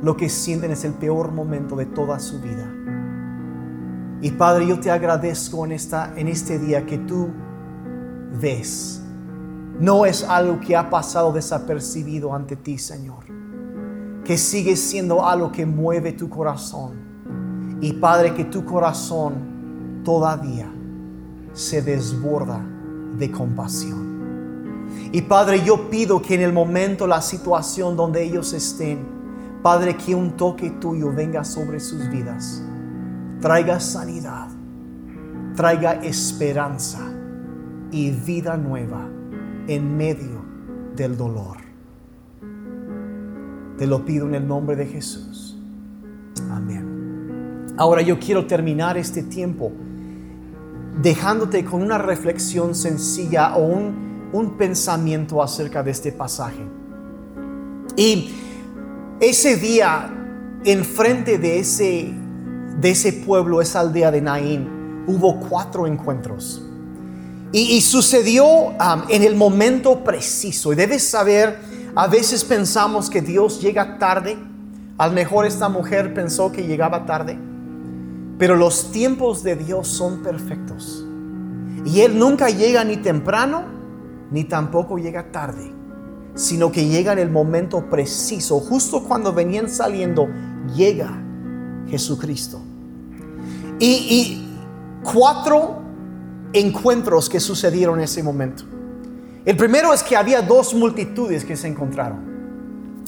lo 0.02 0.16
que 0.16 0.28
sienten 0.28 0.72
es 0.72 0.84
el 0.84 0.94
peor 0.94 1.30
momento 1.30 1.76
de 1.76 1.86
toda 1.86 2.18
su 2.18 2.40
vida. 2.40 2.68
Y 4.20 4.32
Padre, 4.32 4.66
yo 4.66 4.78
te 4.78 4.90
agradezco 4.90 5.64
en, 5.64 5.72
esta, 5.72 6.12
en 6.16 6.28
este 6.28 6.58
día 6.58 6.84
que 6.84 6.98
tú 6.98 7.28
ves. 8.40 9.00
No 9.78 10.04
es 10.04 10.24
algo 10.24 10.60
que 10.60 10.76
ha 10.76 10.90
pasado 10.90 11.32
desapercibido 11.32 12.34
ante 12.34 12.56
ti, 12.56 12.78
Señor. 12.78 13.24
Que 14.24 14.36
sigue 14.36 14.76
siendo 14.76 15.26
algo 15.26 15.50
que 15.50 15.66
mueve 15.66 16.12
tu 16.12 16.28
corazón. 16.28 17.78
Y 17.80 17.94
Padre, 17.94 18.34
que 18.34 18.44
tu 18.44 18.64
corazón 18.64 20.02
todavía 20.04 20.72
se 21.52 21.82
desborda 21.82 22.60
de 23.18 23.30
compasión. 23.30 24.02
Y 25.12 25.22
Padre, 25.22 25.64
yo 25.64 25.90
pido 25.90 26.22
que 26.22 26.34
en 26.34 26.42
el 26.42 26.52
momento, 26.52 27.06
la 27.06 27.20
situación 27.20 27.96
donde 27.96 28.22
ellos 28.22 28.52
estén, 28.52 29.11
Padre, 29.62 29.96
que 29.96 30.14
un 30.14 30.36
toque 30.36 30.70
tuyo 30.70 31.12
venga 31.12 31.44
sobre 31.44 31.78
sus 31.78 32.08
vidas. 32.10 32.62
Traiga 33.40 33.78
sanidad, 33.78 34.48
traiga 35.54 35.94
esperanza 36.02 37.00
y 37.92 38.10
vida 38.10 38.56
nueva 38.56 39.08
en 39.68 39.96
medio 39.96 40.44
del 40.96 41.16
dolor. 41.16 41.58
Te 43.78 43.86
lo 43.86 44.04
pido 44.04 44.26
en 44.26 44.34
el 44.34 44.46
nombre 44.46 44.74
de 44.74 44.86
Jesús. 44.86 45.56
Amén. 46.50 47.74
Ahora 47.76 48.02
yo 48.02 48.18
quiero 48.18 48.46
terminar 48.46 48.98
este 48.98 49.22
tiempo 49.22 49.72
dejándote 51.00 51.64
con 51.64 51.82
una 51.82 51.98
reflexión 51.98 52.74
sencilla 52.74 53.56
o 53.56 53.64
un, 53.64 54.30
un 54.32 54.56
pensamiento 54.56 55.42
acerca 55.42 55.82
de 55.82 55.92
este 55.92 56.12
pasaje. 56.12 56.62
Y 57.96 58.30
ese 59.20 59.56
día, 59.56 60.10
enfrente 60.64 61.38
de 61.38 61.60
ese, 61.60 62.12
de 62.80 62.90
ese 62.90 63.12
pueblo, 63.12 63.60
esa 63.60 63.80
aldea 63.80 64.10
de 64.10 64.20
Naín, 64.20 65.04
hubo 65.06 65.38
cuatro 65.40 65.86
encuentros. 65.86 66.62
Y, 67.54 67.80
sucedió 67.82 68.46
um, 68.46 68.76
en 69.10 69.22
el 69.22 69.36
momento 69.36 70.02
preciso. 70.02 70.72
Y 70.72 70.76
debes 70.76 71.06
saber, 71.06 71.58
a 71.94 72.06
veces 72.06 72.44
pensamos 72.44 73.10
que 73.10 73.20
Dios 73.20 73.60
llega 73.60 73.98
tarde. 73.98 74.38
A 74.96 75.06
lo 75.08 75.12
mejor 75.12 75.44
esta 75.44 75.68
mujer 75.68 76.14
pensó 76.14 76.50
que 76.50 76.66
llegaba 76.66 77.04
tarde. 77.04 77.38
Pero 78.38 78.56
los 78.56 78.90
tiempos 78.90 79.42
de 79.42 79.56
Dios 79.56 79.86
son 79.86 80.22
perfectos. 80.22 81.04
Y 81.84 82.00
Él 82.00 82.18
nunca 82.18 82.48
llega 82.48 82.84
ni 82.84 82.96
temprano, 82.96 83.64
ni 84.30 84.44
tampoco 84.44 84.96
llega 84.96 85.30
tarde 85.30 85.81
sino 86.34 86.72
que 86.72 86.86
llega 86.86 87.12
en 87.12 87.18
el 87.18 87.30
momento 87.30 87.88
preciso, 87.90 88.58
justo 88.60 89.04
cuando 89.04 89.32
venían 89.32 89.68
saliendo, 89.68 90.28
llega 90.74 91.22
Jesucristo. 91.88 92.60
Y, 93.78 94.48
cuatro 95.02 95.82
encuentros 96.52 97.28
que 97.28 97.40
sucedieron 97.40 97.98
en 97.98 98.04
ese 98.04 98.22
momento. 98.22 98.62
El 99.44 99.56
primero 99.56 99.92
es 99.92 100.02
que 100.04 100.16
había 100.16 100.42
dos 100.42 100.74
multitudes 100.74 101.44
que 101.44 101.56
se 101.56 101.66
encontraron. 101.66 102.30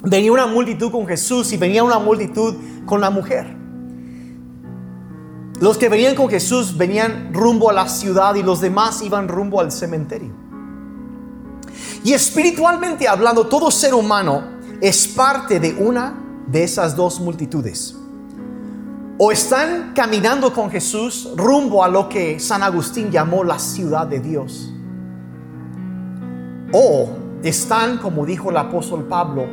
Venía 0.03 0.33
una 0.33 0.47
multitud 0.47 0.91
con 0.91 1.07
Jesús 1.07 1.53
y 1.53 1.57
venía 1.57 1.85
una 1.85 2.01
multitud 2.01 2.57
con 2.85 3.01
la 3.01 3.11
mujer. 3.11 3.57
Los 5.61 5.79
que 5.79 5.89
venían 5.89 6.17
con 6.17 6.29
Jesús 6.29 6.77
venían 6.77 7.33
rumbo 7.33 7.71
a 7.71 7.73
la 7.73 7.89
ciudad 7.89 8.35
y 8.35 8.43
los 8.43 8.61
demás 8.61 9.01
iban 9.03 9.29
rumbo 9.29 9.61
al 9.61 9.71
cementerio. 9.71 10.44
Y 12.05 12.13
espiritualmente 12.13 13.09
hablando, 13.09 13.47
todo 13.47 13.71
ser 13.71 13.95
humano 13.95 14.43
es 14.81 15.09
parte 15.09 15.59
de 15.59 15.73
una 15.73 16.15
de 16.47 16.63
esas 16.63 16.95
dos 16.95 17.19
multitudes. 17.19 17.97
O 19.17 19.33
están 19.33 19.93
caminando 19.95 20.53
con 20.53 20.71
Jesús 20.71 21.31
rumbo 21.35 21.83
a 21.83 21.89
lo 21.89 22.09
que 22.11 22.39
San 22.39 22.63
Agustín 22.63 23.11
llamó 23.11 23.43
la 23.43 23.59
ciudad 23.59 24.07
de 24.07 24.21
Dios. 24.21 24.71
O 26.73 27.09
están, 27.43 27.97
como 27.97 28.27
dijo 28.27 28.51
el 28.51 28.59
apóstol 28.59 29.05
Pablo, 29.05 29.47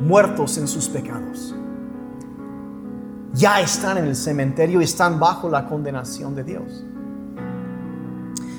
muertos 0.00 0.58
en 0.58 0.66
sus 0.66 0.88
pecados. 0.88 1.54
Ya 3.34 3.60
están 3.60 3.98
en 3.98 4.06
el 4.06 4.16
cementerio 4.16 4.80
y 4.80 4.84
están 4.84 5.20
bajo 5.20 5.48
la 5.48 5.68
condenación 5.68 6.34
de 6.34 6.42
Dios. 6.42 6.84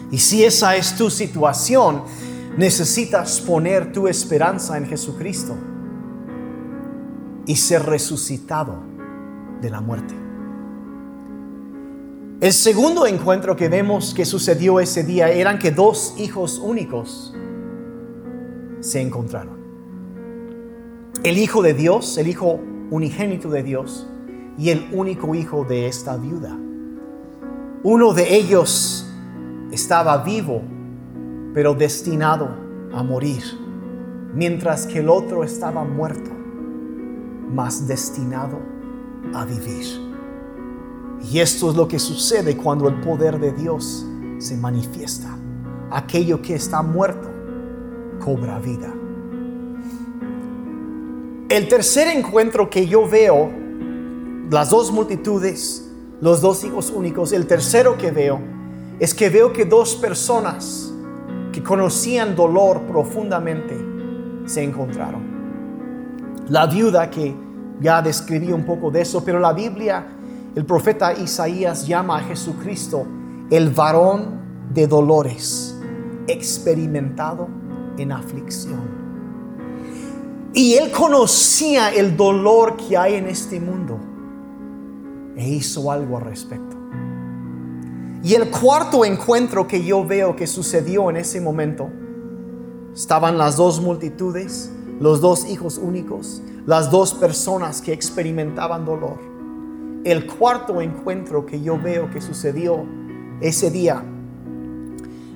Y 0.10 0.20
si 0.20 0.46
esa 0.46 0.78
es 0.78 0.96
tu 0.96 1.10
situación, 1.10 2.04
Necesitas 2.58 3.42
poner 3.42 3.92
tu 3.92 4.08
esperanza 4.08 4.78
en 4.78 4.86
Jesucristo 4.86 5.56
y 7.46 7.56
ser 7.58 7.84
resucitado 7.84 8.80
de 9.62 9.70
la 9.70 9.82
muerte. 9.82 10.14
El 12.40 12.54
segundo 12.54 13.08
encuentro 13.08 13.56
que 13.56 13.68
vemos 13.68 14.14
que 14.14 14.26
sucedió 14.26 14.80
ese 14.80 15.04
día 15.04 15.30
eran 15.30 15.60
que 15.60 15.72
dos 15.72 16.16
hijos 16.18 16.60
únicos 16.60 17.34
se 18.80 19.02
encontraron. 19.02 19.58
El 21.24 21.38
hijo 21.38 21.62
de 21.62 21.74
Dios, 21.74 22.18
el 22.18 22.28
hijo 22.28 22.60
unigénito 22.90 23.50
de 23.50 23.64
Dios 23.64 24.08
y 24.58 24.70
el 24.70 24.88
único 24.94 25.36
hijo 25.36 25.66
de 25.66 25.88
esta 25.88 26.18
viuda. 26.18 26.58
Uno 27.84 28.14
de 28.14 28.36
ellos 28.36 29.08
estaba 29.72 30.24
vivo 30.24 30.62
pero 31.56 31.74
destinado 31.74 32.50
a 32.92 33.02
morir, 33.02 33.42
mientras 34.34 34.86
que 34.86 35.00
el 35.00 35.08
otro 35.10 35.46
estaba 35.46 35.86
muerto, 35.86 36.30
mas 37.50 37.88
destinado 37.88 38.60
a 39.34 39.46
vivir. 39.46 39.86
Y 41.32 41.40
esto 41.40 41.70
es 41.72 41.78
lo 41.78 41.88
que 41.88 41.98
sucede 41.98 42.58
cuando 42.58 42.90
el 42.90 43.00
poder 43.00 43.40
de 43.40 43.54
Dios 43.54 44.06
se 44.38 44.58
manifiesta. 44.58 45.30
Aquello 45.92 46.42
que 46.42 46.56
está 46.56 46.82
muerto 46.82 47.30
cobra 48.20 48.60
vida. 48.60 48.94
El 51.48 51.70
tercer 51.70 52.10
encuentro 52.10 52.70
que 52.70 52.86
yo 52.86 53.08
veo, 53.08 53.50
las 54.52 54.72
dos 54.72 54.92
multitudes, 54.92 55.90
los 56.20 56.42
dos 56.42 56.66
hijos 56.66 56.92
únicos, 56.94 57.32
el 57.32 57.48
tercero 57.48 57.98
que 57.98 58.12
veo, 58.12 58.42
es 59.00 59.14
que 59.14 59.30
veo 59.30 59.54
que 59.54 59.64
dos 59.64 59.96
personas 59.96 60.85
conocían 61.66 62.36
dolor 62.36 62.82
profundamente 62.84 63.76
se 64.46 64.64
encontraron. 64.64 65.36
La 66.50 66.68
viuda 66.68 67.10
que 67.10 67.44
Ya 67.82 68.02
describí 68.02 68.54
un 68.54 68.64
poco 68.64 68.90
de 68.90 69.02
eso, 69.02 69.22
pero 69.26 69.38
la 69.38 69.52
Biblia, 69.52 70.08
el 70.56 70.66
profeta 70.66 71.12
Isaías 71.12 71.86
llama 71.86 72.20
a 72.20 72.22
Jesucristo 72.22 73.06
el 73.50 73.70
varón 73.70 74.40
de 74.74 74.88
dolores, 74.88 75.78
experimentado 76.26 77.50
en 77.98 78.14
aflicción. 78.14 78.80
Y 80.54 80.76
él 80.76 80.90
conocía 80.90 81.90
el 81.90 82.16
dolor 82.16 82.78
que 82.78 82.96
hay 82.96 83.16
en 83.16 83.28
este 83.28 83.60
mundo 83.60 84.00
e 85.36 85.50
hizo 85.50 85.92
algo 85.92 86.18
al 86.18 86.24
respecto. 86.24 86.75
Y 88.26 88.34
el 88.34 88.50
cuarto 88.50 89.06
encuentro 89.06 89.68
que 89.68 89.86
yo 89.86 90.04
veo 90.04 90.36
que 90.36 90.48
sucedió 90.48 91.12
en 91.12 91.18
ese 91.18 91.40
momento, 91.40 91.92
estaban 92.92 93.38
las 93.38 93.56
dos 93.56 93.80
multitudes, 93.80 94.72
los 95.00 95.22
dos 95.22 95.48
hijos 95.48 95.78
únicos, 95.78 96.42
las 96.66 96.90
dos 96.90 97.14
personas 97.14 97.84
que 97.84 97.94
experimentaban 97.94 98.84
dolor. 98.84 99.20
El 100.04 100.26
cuarto 100.26 100.82
encuentro 100.82 101.46
que 101.46 101.62
yo 101.62 101.80
veo 101.80 102.10
que 102.10 102.20
sucedió 102.20 102.84
ese 103.42 103.70
día 103.70 104.04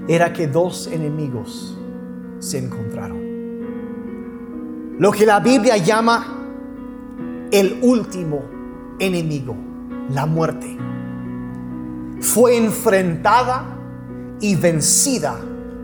era 0.08 0.34
que 0.34 0.48
dos 0.48 0.88
enemigos 0.88 1.78
se 2.40 2.58
encontraron. 2.58 3.20
Lo 4.98 5.12
que 5.12 5.28
la 5.28 5.40
Biblia 5.40 5.78
llama 5.78 6.26
el 7.52 7.82
último 7.84 8.42
enemigo, 8.98 9.56
la 10.10 10.26
muerte, 10.26 10.76
fue 12.22 12.58
enfrentada 12.58 13.78
y 14.40 14.56
vencida 14.56 15.40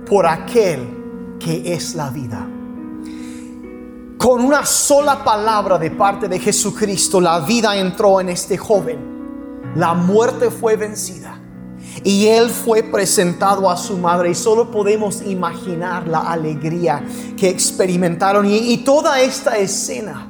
por 0.07 0.25
aquel 0.25 1.37
que 1.39 1.73
es 1.73 1.95
la 1.95 2.09
vida. 2.09 2.47
Con 4.17 4.43
una 4.43 4.65
sola 4.65 5.23
palabra 5.23 5.77
de 5.77 5.91
parte 5.91 6.27
de 6.27 6.39
Jesucristo, 6.39 7.19
la 7.21 7.41
vida 7.41 7.75
entró 7.77 8.19
en 8.19 8.29
este 8.29 8.57
joven. 8.57 9.73
La 9.75 9.93
muerte 9.93 10.49
fue 10.49 10.77
vencida. 10.77 11.39
Y 12.03 12.27
él 12.27 12.49
fue 12.49 12.83
presentado 12.83 13.69
a 13.69 13.77
su 13.77 13.97
madre 13.97 14.31
y 14.31 14.35
solo 14.35 14.69
podemos 14.71 15.21
imaginar 15.21 16.07
la 16.07 16.19
alegría 16.31 17.03
que 17.37 17.49
experimentaron. 17.49 18.45
Y, 18.49 18.77
toda 18.79 19.21
esta 19.21 19.57
escena 19.57 20.27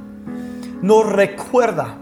nos 0.82 1.06
recuerda 1.06 1.98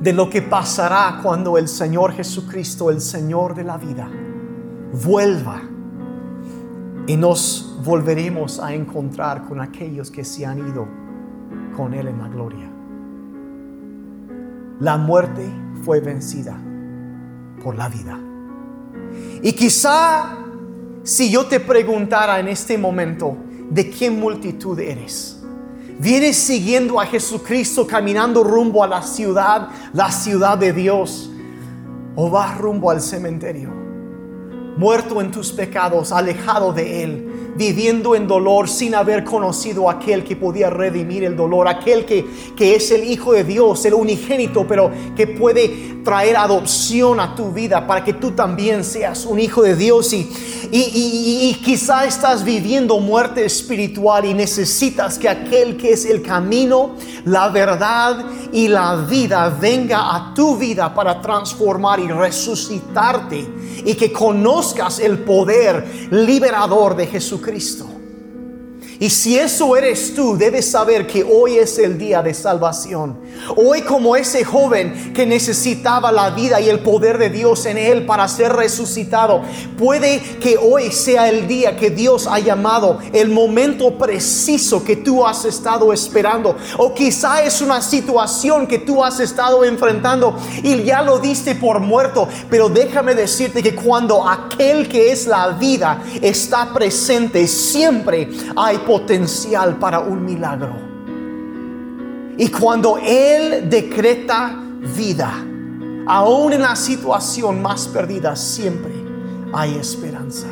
de 0.00 0.12
lo 0.12 0.28
que 0.28 0.42
pasará 0.42 1.20
cuando 1.22 1.56
el 1.56 1.68
Señor 1.68 2.12
Jesucristo, 2.12 2.90
el 2.90 3.00
Señor 3.00 3.54
de 3.54 3.64
la 3.64 3.76
vida, 3.76 4.08
vuelva 5.04 5.62
y 7.06 7.16
nos 7.16 7.80
volveremos 7.84 8.60
a 8.60 8.74
encontrar 8.74 9.44
con 9.44 9.60
aquellos 9.60 10.10
que 10.10 10.24
se 10.24 10.46
han 10.46 10.58
ido 10.58 10.86
con 11.76 11.94
Él 11.94 12.08
en 12.08 12.18
la 12.18 12.28
gloria. 12.28 12.70
La 14.80 14.96
muerte 14.96 15.48
fue 15.84 16.00
vencida 16.00 16.56
por 17.62 17.76
la 17.76 17.88
vida. 17.88 18.18
Y 19.42 19.52
quizá 19.52 20.38
si 21.02 21.30
yo 21.30 21.46
te 21.46 21.60
preguntara 21.60 22.40
en 22.40 22.48
este 22.48 22.78
momento, 22.78 23.36
¿de 23.70 23.90
qué 23.90 24.10
multitud 24.10 24.78
eres? 24.80 25.33
¿Vienes 25.98 26.36
siguiendo 26.36 27.00
a 27.00 27.06
Jesucristo 27.06 27.86
caminando 27.86 28.42
rumbo 28.42 28.82
a 28.82 28.86
la 28.86 29.02
ciudad, 29.02 29.68
la 29.92 30.10
ciudad 30.10 30.58
de 30.58 30.72
Dios? 30.72 31.30
¿O 32.16 32.30
vas 32.30 32.58
rumbo 32.58 32.90
al 32.90 33.00
cementerio? 33.00 33.83
Muerto 34.76 35.20
en 35.20 35.30
tus 35.30 35.52
pecados, 35.52 36.12
alejado 36.12 36.72
de 36.72 37.02
Él, 37.02 37.52
viviendo 37.56 38.14
en 38.14 38.26
dolor 38.26 38.68
sin 38.68 38.94
haber 38.94 39.24
conocido 39.24 39.88
a 39.88 39.94
aquel 39.94 40.24
que 40.24 40.36
podía 40.36 40.70
redimir 40.70 41.24
el 41.24 41.36
dolor, 41.36 41.68
aquel 41.68 42.04
que, 42.04 42.26
que 42.56 42.74
es 42.74 42.90
el 42.90 43.04
Hijo 43.04 43.32
de 43.32 43.44
Dios, 43.44 43.84
el 43.84 43.94
unigénito, 43.94 44.66
pero 44.66 44.90
que 45.16 45.26
puede 45.26 46.02
traer 46.04 46.36
adopción 46.36 47.18
a 47.18 47.34
tu 47.34 47.50
vida 47.50 47.86
para 47.86 48.04
que 48.04 48.12
tú 48.14 48.32
también 48.32 48.84
seas 48.84 49.24
un 49.24 49.40
hijo 49.40 49.62
de 49.62 49.74
Dios. 49.74 50.12
Y, 50.12 50.28
y, 50.70 51.48
y, 51.48 51.54
quizá 51.64 52.04
estás 52.04 52.44
viviendo 52.44 52.98
muerte 53.00 53.44
espiritual 53.44 54.24
y 54.24 54.34
necesitas 54.34 55.18
que 55.18 55.28
aquel 55.28 55.76
que 55.76 55.92
es 55.92 56.04
el 56.04 56.20
camino, 56.22 56.96
la 57.24 57.48
verdad 57.48 58.24
y 58.52 58.68
la 58.68 58.96
vida 58.96 59.48
venga 59.48 60.14
a 60.14 60.34
tu 60.34 60.56
vida 60.56 60.94
para 60.94 61.20
transformar 61.20 62.00
y 62.00 62.08
resucitarte 62.08 63.46
y 63.84 63.94
que 63.94 64.12
conozcas 64.12 64.98
el 64.98 65.18
poder 65.20 66.08
liberador 66.10 66.96
de 66.96 67.06
Jesucristo. 67.06 67.86
Y 69.00 69.10
si 69.10 69.38
eso 69.38 69.76
eres 69.76 70.14
tú, 70.14 70.36
debes 70.36 70.70
saber 70.70 71.06
que 71.06 71.24
hoy 71.24 71.58
es 71.58 71.78
el 71.78 71.98
día 71.98 72.22
de 72.22 72.32
salvación. 72.32 73.18
Hoy 73.56 73.82
como 73.82 74.16
ese 74.16 74.44
joven 74.44 75.12
que 75.12 75.26
necesitaba 75.26 76.10
la 76.12 76.30
vida 76.30 76.60
y 76.60 76.68
el 76.68 76.80
poder 76.80 77.18
de 77.18 77.30
Dios 77.30 77.66
en 77.66 77.78
él 77.78 78.06
para 78.06 78.26
ser 78.28 78.52
resucitado, 78.52 79.42
puede 79.78 80.20
que 80.40 80.56
hoy 80.56 80.90
sea 80.90 81.28
el 81.28 81.46
día 81.46 81.76
que 81.76 81.90
Dios 81.90 82.26
ha 82.26 82.38
llamado, 82.38 82.98
el 83.12 83.28
momento 83.30 83.96
preciso 83.98 84.84
que 84.84 84.96
tú 84.96 85.26
has 85.26 85.44
estado 85.44 85.92
esperando. 85.92 86.56
O 86.78 86.94
quizá 86.94 87.42
es 87.42 87.60
una 87.60 87.80
situación 87.80 88.66
que 88.66 88.78
tú 88.78 89.04
has 89.04 89.20
estado 89.20 89.64
enfrentando 89.64 90.36
y 90.62 90.82
ya 90.82 91.02
lo 91.02 91.18
diste 91.18 91.54
por 91.54 91.80
muerto. 91.80 92.28
Pero 92.50 92.68
déjame 92.68 93.14
decirte 93.14 93.62
que 93.62 93.74
cuando 93.74 94.28
aquel 94.28 94.88
que 94.88 95.12
es 95.12 95.26
la 95.26 95.48
vida 95.48 96.02
está 96.20 96.72
presente, 96.72 97.46
siempre 97.46 98.28
hay 98.56 98.78
potencial 98.78 99.76
para 99.78 100.00
un 100.00 100.24
milagro. 100.24 100.83
Y 102.36 102.48
cuando 102.48 102.98
Él 102.98 103.68
decreta 103.68 104.58
vida, 104.96 105.32
aún 106.06 106.52
en 106.52 106.62
la 106.62 106.76
situación 106.76 107.62
más 107.62 107.86
perdida, 107.88 108.34
siempre 108.34 108.92
hay 109.52 109.76
esperanza. 109.76 110.48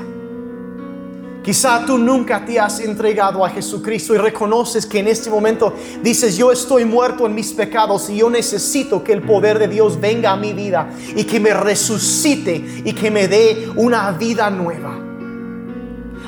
Quizá 1.42 1.84
tú 1.84 1.98
nunca 1.98 2.44
te 2.44 2.60
has 2.60 2.78
entregado 2.78 3.44
a 3.44 3.50
Jesucristo 3.50 4.14
y 4.14 4.18
reconoces 4.18 4.86
que 4.86 5.00
en 5.00 5.08
este 5.08 5.28
momento 5.28 5.74
dices, 6.00 6.36
yo 6.36 6.52
estoy 6.52 6.84
muerto 6.84 7.26
en 7.26 7.34
mis 7.34 7.52
pecados 7.52 8.08
y 8.10 8.18
yo 8.18 8.30
necesito 8.30 9.02
que 9.02 9.12
el 9.12 9.22
poder 9.22 9.58
de 9.58 9.66
Dios 9.66 10.00
venga 10.00 10.30
a 10.30 10.36
mi 10.36 10.52
vida 10.52 10.88
y 11.16 11.24
que 11.24 11.40
me 11.40 11.52
resucite 11.52 12.82
y 12.84 12.92
que 12.92 13.10
me 13.10 13.26
dé 13.26 13.68
una 13.74 14.12
vida 14.12 14.50
nueva. 14.50 14.96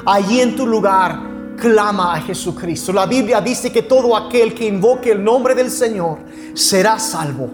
Allí 0.05 0.41
en 0.41 0.57
tu 0.57 0.67
lugar 0.67 1.34
clama 1.57 2.15
a 2.15 2.21
Jesucristo. 2.21 2.93
La 2.93 3.07
Biblia 3.07 3.41
dice 3.41 3.73
que 3.73 3.83
todo 3.83 4.17
aquel 4.17 4.55
que 4.55 4.67
invoque 4.67 5.13
el 5.13 5.23
nombre 5.23 5.55
del 5.55 5.71
Señor 5.71 6.19
será 6.55 6.99
salvo. 6.99 7.51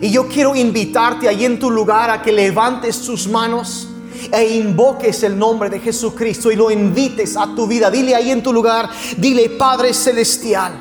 Y 0.00 0.10
yo 0.10 0.28
quiero 0.28 0.54
invitarte 0.54 1.28
ahí 1.28 1.44
en 1.44 1.58
tu 1.58 1.70
lugar 1.70 2.10
a 2.10 2.22
que 2.22 2.32
levantes 2.32 3.00
tus 3.00 3.26
manos 3.26 3.88
e 4.32 4.56
invoques 4.56 5.22
el 5.22 5.38
nombre 5.38 5.70
de 5.70 5.80
Jesucristo 5.80 6.50
y 6.50 6.56
lo 6.56 6.70
invites 6.70 7.36
a 7.36 7.54
tu 7.54 7.66
vida. 7.66 7.90
Dile 7.90 8.14
ahí 8.14 8.30
en 8.30 8.42
tu 8.42 8.52
lugar, 8.52 8.88
dile 9.16 9.50
Padre 9.50 9.94
Celestial, 9.94 10.72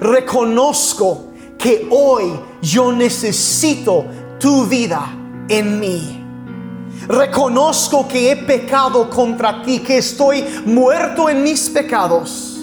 reconozco 0.00 1.32
que 1.58 1.88
hoy 1.90 2.32
yo 2.62 2.92
necesito 2.92 4.04
tu 4.38 4.66
vida 4.66 5.08
en 5.48 5.80
mí. 5.80 6.15
Reconozco 7.08 8.08
que 8.08 8.32
he 8.32 8.36
pecado 8.36 9.08
contra 9.08 9.62
ti, 9.62 9.78
que 9.80 9.98
estoy 9.98 10.44
muerto 10.64 11.28
en 11.28 11.42
mis 11.42 11.70
pecados 11.70 12.58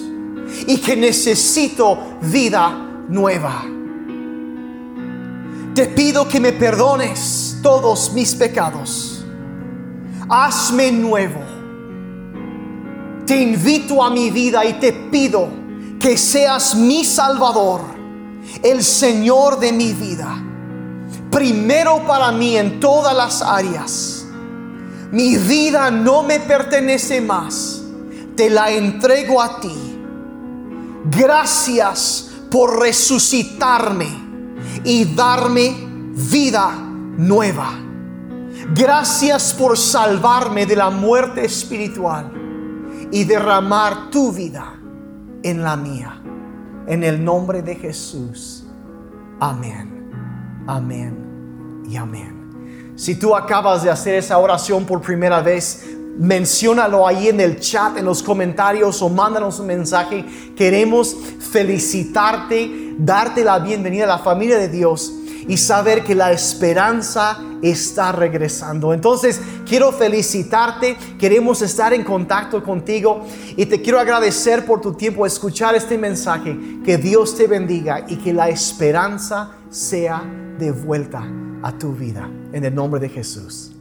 y 0.66 0.76
que 0.78 0.96
necesito 0.96 1.98
vida 2.20 2.70
nueva. 3.08 3.64
Te 5.74 5.86
pido 5.86 6.28
que 6.28 6.40
me 6.40 6.52
perdones 6.52 7.58
todos 7.62 8.12
mis 8.12 8.34
pecados. 8.34 9.24
Hazme 10.28 10.92
nuevo. 10.92 11.40
Te 13.26 13.40
invito 13.40 14.02
a 14.02 14.10
mi 14.10 14.30
vida 14.30 14.64
y 14.64 14.74
te 14.74 14.92
pido 14.92 15.48
que 15.98 16.18
seas 16.18 16.74
mi 16.74 17.02
Salvador, 17.02 17.80
el 18.62 18.84
Señor 18.84 19.58
de 19.58 19.72
mi 19.72 19.94
vida. 19.94 20.36
Primero 21.30 22.06
para 22.06 22.30
mí 22.30 22.58
en 22.58 22.78
todas 22.78 23.16
las 23.16 23.40
áreas 23.40 24.23
mi 25.14 25.36
vida 25.36 25.92
no 25.92 26.24
me 26.24 26.40
pertenece 26.40 27.20
más, 27.20 27.84
te 28.34 28.50
la 28.50 28.72
entrego 28.72 29.40
a 29.40 29.60
ti. 29.60 29.72
Gracias 31.04 32.32
por 32.50 32.80
resucitarme 32.80 34.08
y 34.82 35.14
darme 35.14 35.72
vida 36.32 36.72
nueva. 37.16 37.78
Gracias 38.74 39.54
por 39.54 39.78
salvarme 39.78 40.66
de 40.66 40.74
la 40.74 40.90
muerte 40.90 41.44
espiritual 41.44 42.32
y 43.12 43.22
derramar 43.22 44.10
tu 44.10 44.32
vida 44.32 44.74
en 45.44 45.62
la 45.62 45.76
mía. 45.76 46.20
En 46.88 47.04
el 47.04 47.24
nombre 47.24 47.62
de 47.62 47.76
Jesús. 47.76 48.64
Amén. 49.38 50.10
Amén 50.66 51.84
y 51.88 51.94
amén. 51.94 52.43
Si 52.96 53.16
tú 53.16 53.34
acabas 53.34 53.82
de 53.82 53.90
hacer 53.90 54.14
esa 54.14 54.38
oración 54.38 54.84
por 54.84 55.00
primera 55.00 55.40
vez, 55.40 55.84
menciónalo 56.16 57.06
ahí 57.06 57.26
en 57.26 57.40
el 57.40 57.58
chat, 57.58 57.96
en 57.96 58.04
los 58.04 58.22
comentarios 58.22 59.02
o 59.02 59.08
mándanos 59.08 59.58
un 59.58 59.66
mensaje. 59.66 60.24
Queremos 60.56 61.16
felicitarte, 61.50 62.94
darte 62.96 63.42
la 63.42 63.58
bienvenida 63.58 64.04
a 64.04 64.08
la 64.08 64.18
familia 64.18 64.58
de 64.58 64.68
Dios 64.68 65.12
y 65.48 65.56
saber 65.56 66.04
que 66.04 66.14
la 66.14 66.30
esperanza 66.30 67.38
está 67.62 68.12
regresando. 68.12 68.94
Entonces, 68.94 69.40
quiero 69.66 69.90
felicitarte, 69.90 70.96
queremos 71.18 71.62
estar 71.62 71.92
en 71.92 72.04
contacto 72.04 72.62
contigo 72.62 73.26
y 73.56 73.66
te 73.66 73.82
quiero 73.82 73.98
agradecer 73.98 74.64
por 74.64 74.80
tu 74.80 74.94
tiempo 74.94 75.26
escuchar 75.26 75.74
este 75.74 75.98
mensaje. 75.98 76.56
Que 76.84 76.96
Dios 76.96 77.36
te 77.36 77.48
bendiga 77.48 78.04
y 78.06 78.16
que 78.16 78.32
la 78.32 78.48
esperanza 78.48 79.50
sea 79.68 80.22
de 80.58 80.70
vuelta 80.70 81.43
a 81.64 81.72
tu 81.78 81.94
vida. 81.94 82.28
En 82.52 82.64
el 82.64 82.74
nombre 82.74 83.00
de 83.00 83.08
Jesús. 83.08 83.73